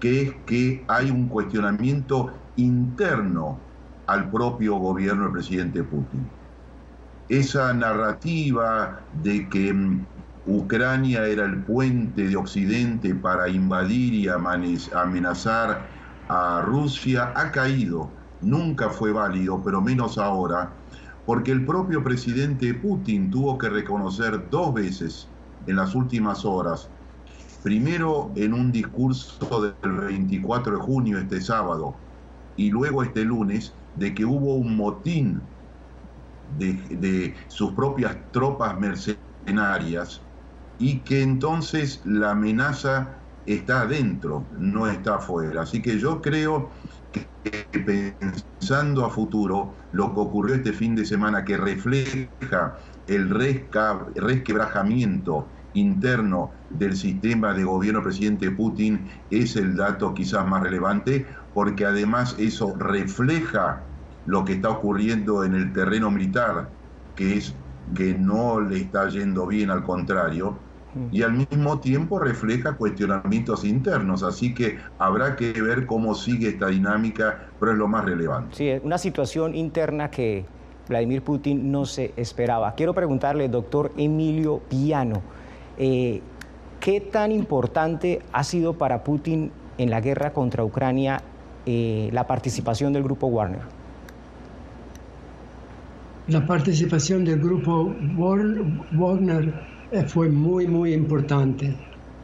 [0.00, 3.68] que es que hay un cuestionamiento interno
[4.06, 6.32] al propio gobierno del presidente Putin.
[7.28, 10.06] Esa narrativa de que mm,
[10.44, 15.90] Ucrania era el puente de Occidente para invadir y amenazar
[16.28, 20.80] a Rusia ha caído nunca fue válido, pero menos ahora,
[21.24, 25.37] porque el propio presidente Putin tuvo que reconocer dos veces
[25.68, 26.88] en las últimas horas,
[27.62, 31.94] primero en un discurso del 24 de junio, este sábado,
[32.56, 35.40] y luego este lunes, de que hubo un motín
[36.58, 40.20] de, de sus propias tropas mercenarias
[40.78, 45.62] y que entonces la amenaza está adentro, no está afuera.
[45.62, 46.70] Así que yo creo
[47.12, 47.26] que
[47.80, 53.30] pensando a futuro, lo que ocurrió este fin de semana, que refleja el
[54.14, 61.86] resquebrajamiento interno del sistema de gobierno presidente Putin, es el dato quizás más relevante, porque
[61.86, 63.82] además eso refleja
[64.26, 66.68] lo que está ocurriendo en el terreno militar,
[67.16, 67.54] que es
[67.94, 70.58] que no le está yendo bien, al contrario,
[71.12, 76.68] y al mismo tiempo refleja cuestionamientos internos, así que habrá que ver cómo sigue esta
[76.68, 78.56] dinámica, pero es lo más relevante.
[78.56, 80.44] Sí, es una situación interna que
[80.88, 82.74] Vladimir Putin no se esperaba.
[82.74, 85.22] Quiero preguntarle, doctor Emilio Piano,
[85.78, 86.20] eh,
[86.80, 91.22] ¿qué tan importante ha sido para Putin en la guerra contra Ucrania
[91.66, 93.78] eh, la participación del grupo Warner?
[96.28, 97.94] La participación del grupo
[98.92, 99.54] Wagner
[99.92, 101.74] eh, fue muy, muy importante,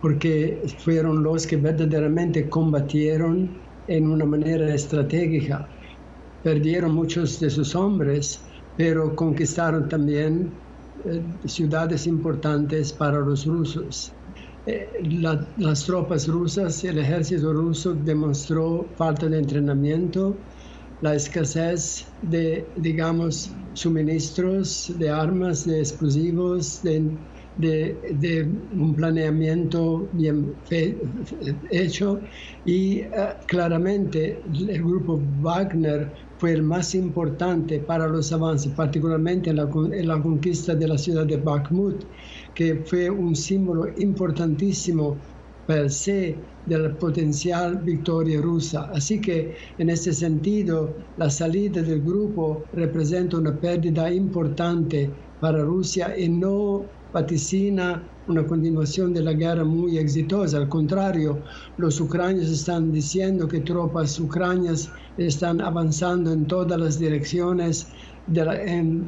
[0.02, 3.48] porque fueron los que verdaderamente combatieron
[3.88, 5.66] en una manera estratégica.
[6.42, 8.42] Perdieron muchos de sus hombres,
[8.76, 10.52] pero conquistaron también
[11.46, 14.12] ciudades importantes para los rusos.
[14.66, 14.88] Eh,
[15.58, 20.34] las tropas rusas, el ejército ruso demostró falta de entrenamiento,
[21.02, 27.10] la escasez de, digamos, suministros de armas, de explosivos, de
[27.56, 30.54] de, un planeamiento bien
[31.70, 32.20] hecho
[32.64, 33.10] y eh,
[33.46, 36.10] claramente el grupo Wagner
[36.44, 40.98] fue el más importante para los avances, particularmente en la, en la conquista de la
[40.98, 42.04] ciudad de Bakhmut,
[42.54, 45.16] que fue un símbolo importantísimo
[45.66, 46.36] per se
[46.66, 48.90] de la potencial victoria rusa.
[48.92, 55.08] Así que en este sentido, la salida del grupo representa una pérdida importante
[55.40, 60.56] para Rusia y no vaticina una continuación de la guerra muy exitosa.
[60.56, 61.38] Al contrario,
[61.76, 67.86] los ucranianos están diciendo que tropas ucranianas están avanzando en todas las direcciones
[68.26, 69.02] de,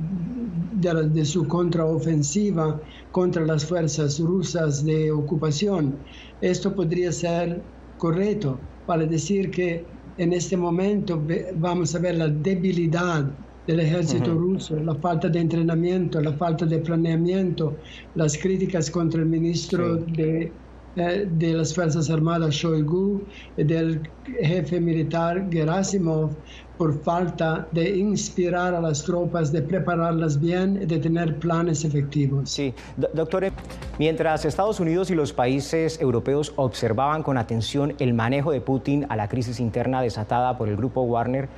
[1.13, 2.81] de, su contraofensiva
[3.13, 5.97] contra las fuerzas rusas de ocupación.
[6.41, 7.63] Esto podría ser
[7.97, 9.85] correcto para decir que
[10.19, 11.23] en este momento
[11.57, 13.31] vamos a ver la debilidad
[13.67, 17.75] del ejército ruso, la falta de entrenamiento, la falta de planeamiento,
[18.15, 20.53] las críticas contra el ministro de,
[20.97, 23.23] eh, de las Fuerzas Armadas Shoigu,
[23.57, 24.09] del
[24.41, 26.31] jefe militar Gerasimov,
[26.79, 32.51] por falta de inspirar a las tropas, de prepararlas bien, de tener planes efectivos.
[32.51, 32.75] Sí,
[33.13, 33.51] doctor,
[33.99, 39.17] mientras Estados Unidos y los países europeos observaban con atención el manejo de Putin a
[39.17, 41.49] la crisis interna desatada por el grupo Warner,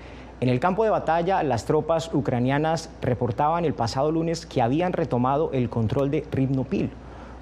[0.41, 5.51] En el campo de batalla, las tropas ucranianas reportaban el pasado lunes que habían retomado
[5.53, 6.91] el control de Rivnopil,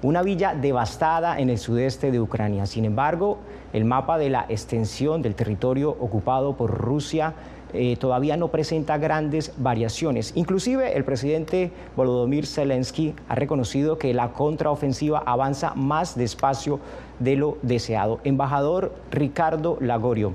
[0.01, 2.65] una villa devastada en el sudeste de Ucrania.
[2.65, 3.37] Sin embargo,
[3.71, 7.35] el mapa de la extensión del territorio ocupado por Rusia
[7.73, 10.31] eh, todavía no presenta grandes variaciones.
[10.35, 16.79] Inclusive el presidente Volodymyr Zelensky ha reconocido que la contraofensiva avanza más despacio
[17.19, 18.19] de lo deseado.
[18.23, 20.33] Embajador Ricardo Lagorio,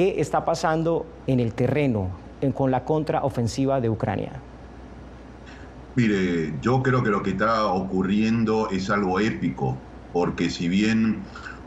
[0.00, 2.08] ¿qué está pasando en el terreno
[2.54, 4.32] con la contraofensiva de Ucrania?
[5.94, 9.76] Mire, yo creo que lo que está ocurriendo es algo épico,
[10.14, 11.18] porque si bien,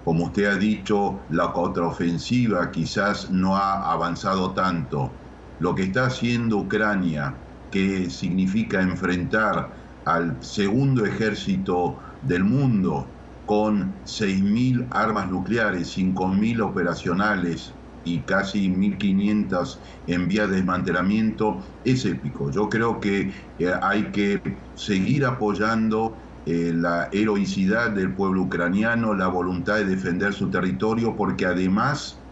[0.04, 5.12] como usted ha dicho, la contraofensiva quizás no ha avanzado tanto,
[5.60, 7.36] lo que está haciendo Ucrania,
[7.70, 9.70] que significa enfrentar
[10.06, 13.06] al segundo ejército del mundo
[13.46, 17.72] con 6.000 armas nucleares, 5.000 operacionales,
[18.04, 22.52] y casi 1.500 en vía de desmantelamiento es épico.
[22.52, 24.42] Yo creo que eh, hay que
[24.74, 31.46] seguir apoyando eh, la heroicidad del pueblo ucraniano, la voluntad de defender su territorio, porque
[31.46, 32.26] además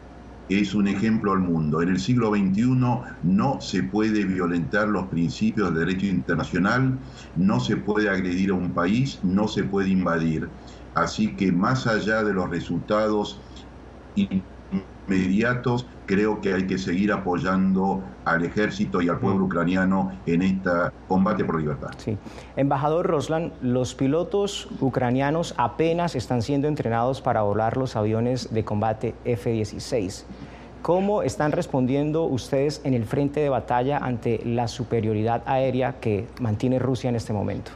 [0.50, 1.82] es un ejemplo al mundo.
[1.82, 7.00] En el siglo XXI no se puede violentar los principios de derecho internacional,
[7.36, 10.52] no se puede agredir a un país, no se puede invadir.
[10.94, 13.42] Así que más allá de los resultados
[15.08, 20.70] inmediatos, creo que hay que seguir apoyando al ejército y al pueblo ucraniano en este
[21.08, 21.90] combate por libertad.
[21.98, 22.18] Sí.
[22.56, 29.16] Embajador Roslan, los pilotos ucranianos apenas están siendo entrenados para volar los aviones de combate
[29.26, 30.24] F-16.
[30.82, 36.80] ¿Cómo están respondiendo ustedes en el frente de batalla ante la superioridad aérea que mantiene
[36.80, 37.72] Rusia en este momento?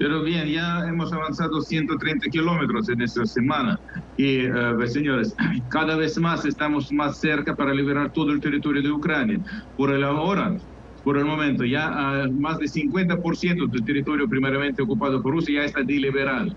[0.00, 3.78] Pero bien, ya hemos avanzado 130 kilómetros en esta semana
[4.16, 5.34] y, uh, pues, señores,
[5.68, 9.38] cada vez más estamos más cerca para liberar todo el territorio de Ucrania.
[9.76, 10.56] Por el ahora,
[11.04, 15.66] por el momento, ya uh, más de 50% del territorio primeramente ocupado por Rusia ya
[15.66, 16.50] está deliberado.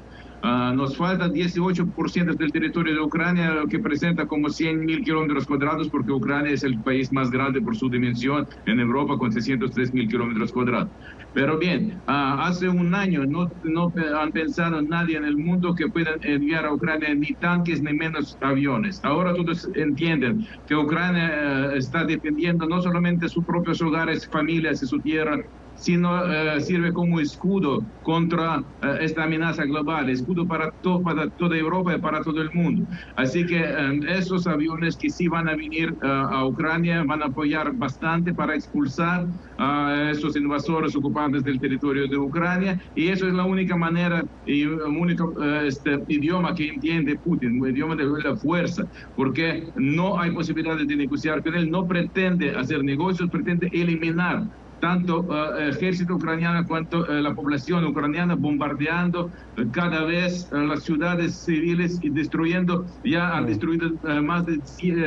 [0.43, 5.87] Uh, nos falta 18% del territorio de Ucrania, lo que presenta como 100.000 kilómetros cuadrados,
[5.87, 10.51] porque Ucrania es el país más grande por su dimensión en Europa, con 603.000 kilómetros
[10.51, 10.89] cuadrados.
[11.33, 15.87] Pero bien, uh, hace un año no, no han pensado nadie en el mundo que
[15.87, 18.99] pueda enviar a Ucrania ni tanques ni menos aviones.
[19.03, 24.87] Ahora todos entienden que Ucrania uh, está defendiendo no solamente sus propios hogares, familias y
[24.87, 25.37] su tierra,
[25.73, 30.69] sino eh, sirve como escudo contra eh, esta amenaza global, escudo para,
[31.03, 32.83] para toda Europa y para todo el mundo.
[33.15, 37.71] Así que eh, esos aviones que sí van a venir a Ucrania van a apoyar
[37.75, 39.25] bastante para expulsar
[39.57, 44.63] a esos invasores ocupantes del territorio de Ucrania y eso es la única manera y
[44.63, 48.83] el único este, idioma que entiende Putin, un idioma de la fuerza,
[49.15, 54.43] porque no hay posibilidad de negociar con él, no pretende hacer negocios, pretende eliminar
[54.83, 55.25] tanto
[55.57, 61.35] el eh, ejército ucraniano cuanto eh, la población ucraniana bombardeando eh, cada vez las ciudades
[61.35, 64.59] civiles y destruyendo, ya han destruido más de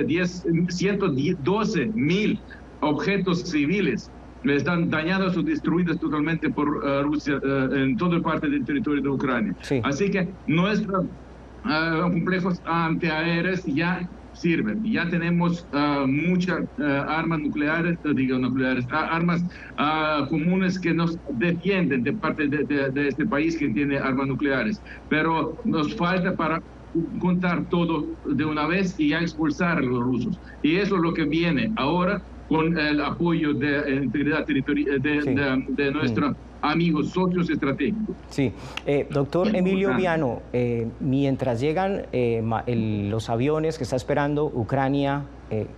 [0.05, 2.41] 10, 112 mil
[2.81, 4.11] objetos civiles.
[4.45, 6.67] Están dañados o destruidos totalmente por
[7.05, 9.55] Rusia en toda parte del territorio de Ucrania.
[9.83, 11.05] Así que nuestros
[12.13, 14.83] complejos antiaéreos ya sirven.
[14.85, 19.43] Ya tenemos ah, muchas ah, armas nucleares, digo nucleares, ah, armas
[20.29, 24.83] comunes que nos defienden de parte de, este país que tiene armas nucleares.
[25.09, 26.61] Pero nos falta para
[27.19, 30.39] contar todo de una vez y ya expulsar a los rusos.
[30.63, 35.91] Y eso es lo que viene ahora con el apoyo de integridad territorial de, de,
[35.91, 36.33] nuestra
[36.71, 38.17] amigos, socios estratégicos.
[38.29, 38.53] Sí,
[38.87, 42.43] eh, doctor Emilio Viano, eh, mientras llegan eh,
[43.11, 45.25] los aviones que está esperando Ucrania,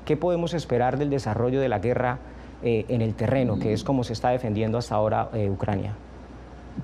[0.04, 2.18] ¿qué podemos esperar del desarrollo de la guerra
[2.62, 5.94] en el terreno, que es como se está defendiendo hasta ahora Ucrania?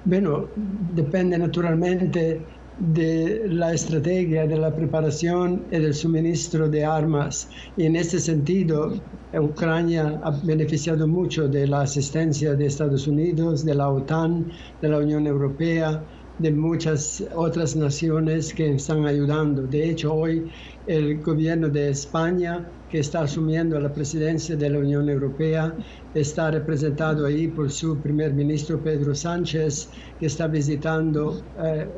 [0.05, 0.47] Bueno,
[0.95, 2.41] depende naturalmente
[2.79, 7.49] de la estrategia de la preparación y del suministro de armas.
[7.77, 8.95] Y en este sentido,
[9.33, 14.51] Ucrania ha beneficiado mucho de la asistencia de Estados Unidos, de la OTAN,
[14.83, 16.03] de la Unión Europea,
[16.39, 19.63] de muchas otras naciones que están ayudando.
[19.63, 20.51] De hecho, hoy
[20.87, 25.75] el gobierno de España que está asumiendo la presidencia de la Unión Europea,
[26.15, 29.89] está representado ahí por su primer ministro Pedro Sánchez,
[30.21, 31.89] que está visitando eh,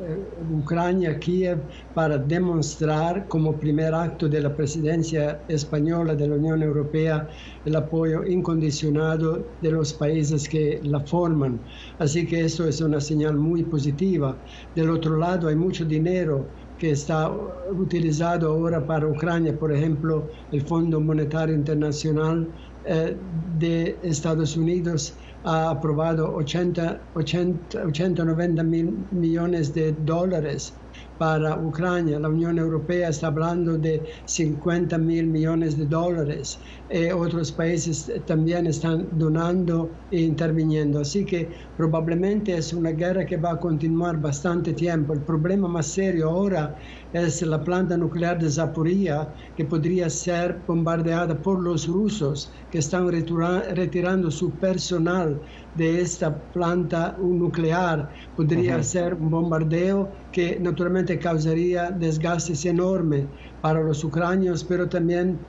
[0.51, 1.59] Ucrania, Kiev,
[1.93, 7.29] para demostrar como primer acto de la presidencia española de la Unión Europea
[7.63, 11.59] el apoyo incondicionado de los países que la forman.
[11.99, 14.35] Así que eso es una señal muy positiva.
[14.73, 17.31] Del otro lado, hay mucho dinero que está
[17.71, 22.47] utilizado ahora para Ucrania, por ejemplo, el Fondo Monetario Internacional
[22.85, 23.15] eh,
[23.57, 25.13] de Estados Unidos
[25.43, 30.73] ha aprobado 80, 80, 80 90 mil millones de dólares
[31.17, 32.19] para Ucrania.
[32.19, 36.59] La Unión Europea está hablando de 50 mil millones de dólares.
[36.89, 40.99] Eh, otros países también están donando e interviniendo.
[41.01, 45.13] Así que probablemente es una guerra que va a continuar bastante tiempo.
[45.13, 46.77] El problema más serio ahora
[47.11, 53.07] es la planta nuclear de Zaporizhia, que podría ser bombardeada por los rusos, que están
[53.09, 55.41] retirando su personal
[55.73, 58.09] de esta planta nuclear.
[58.33, 63.27] Podría ser un bombardeo que naturalmente causaría desgastes enormes
[63.59, 65.47] para los ucranianos, pero también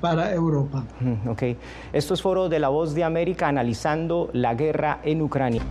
[0.00, 0.84] para Europa.
[1.28, 1.42] Ok.
[1.92, 5.62] Esto es Foro de la Voz de América analizando la guerra en Ucrania.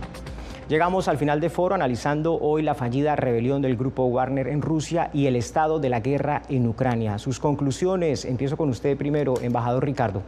[0.68, 5.10] Llegamos al final de foro analizando hoy la fallida rebelión del grupo Wagner en Rusia
[5.12, 7.18] y el estado de la guerra en Ucrania.
[7.18, 10.22] Sus conclusiones, empiezo con usted primero, embajador Ricardo.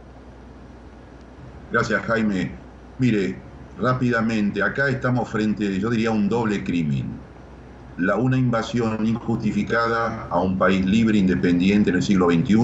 [1.73, 2.51] Gracias, Jaime.
[2.99, 3.35] Mire,
[3.77, 7.19] rápidamente, acá estamos frente, yo diría, a un doble crimen
[7.99, 12.55] la, una invasión injustificada a un país libre e independiente en el siglo XXI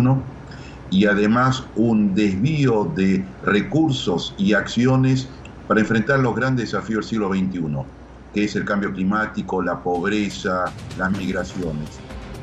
[0.90, 5.28] y además un desvío de recursos y acciones
[5.68, 7.86] para enfrentar los grandes desafíos del siglo XXI,
[8.34, 10.66] que es el cambio climático, la pobreza,
[10.98, 11.90] las migraciones.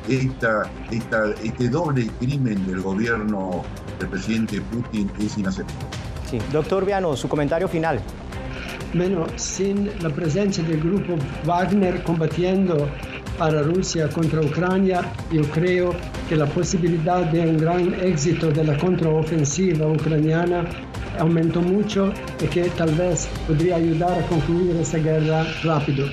[0.09, 3.63] Esta, esta, este doble crimen del gobierno
[3.99, 5.87] del presidente Putin es inaceptable.
[6.29, 6.39] Sí.
[6.51, 8.01] Doctor Viano, su comentario final.
[8.93, 11.15] Bueno, sin la presencia del grupo
[11.45, 12.89] Wagner combatiendo
[13.37, 15.93] para Rusia contra Ucrania, yo creo
[16.29, 20.65] que la posibilidad de un gran éxito de la contraofensiva ucraniana
[21.19, 22.11] aumentó mucho
[22.41, 26.07] y que tal vez podría ayudar a concluir esa guerra rápido.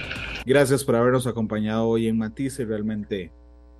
[0.45, 3.31] Gracias por habernos acompañado hoy en Matices, realmente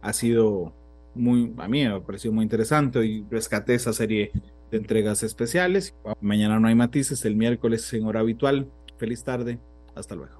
[0.03, 0.73] ha sido
[1.15, 4.33] muy, a mí me ha parecido muy interesante y rescaté esa serie
[4.71, 5.95] de entregas especiales.
[6.21, 8.69] Mañana no hay matices, el miércoles en hora habitual
[9.01, 9.59] Feliz tarde.
[9.95, 10.40] Hasta luego.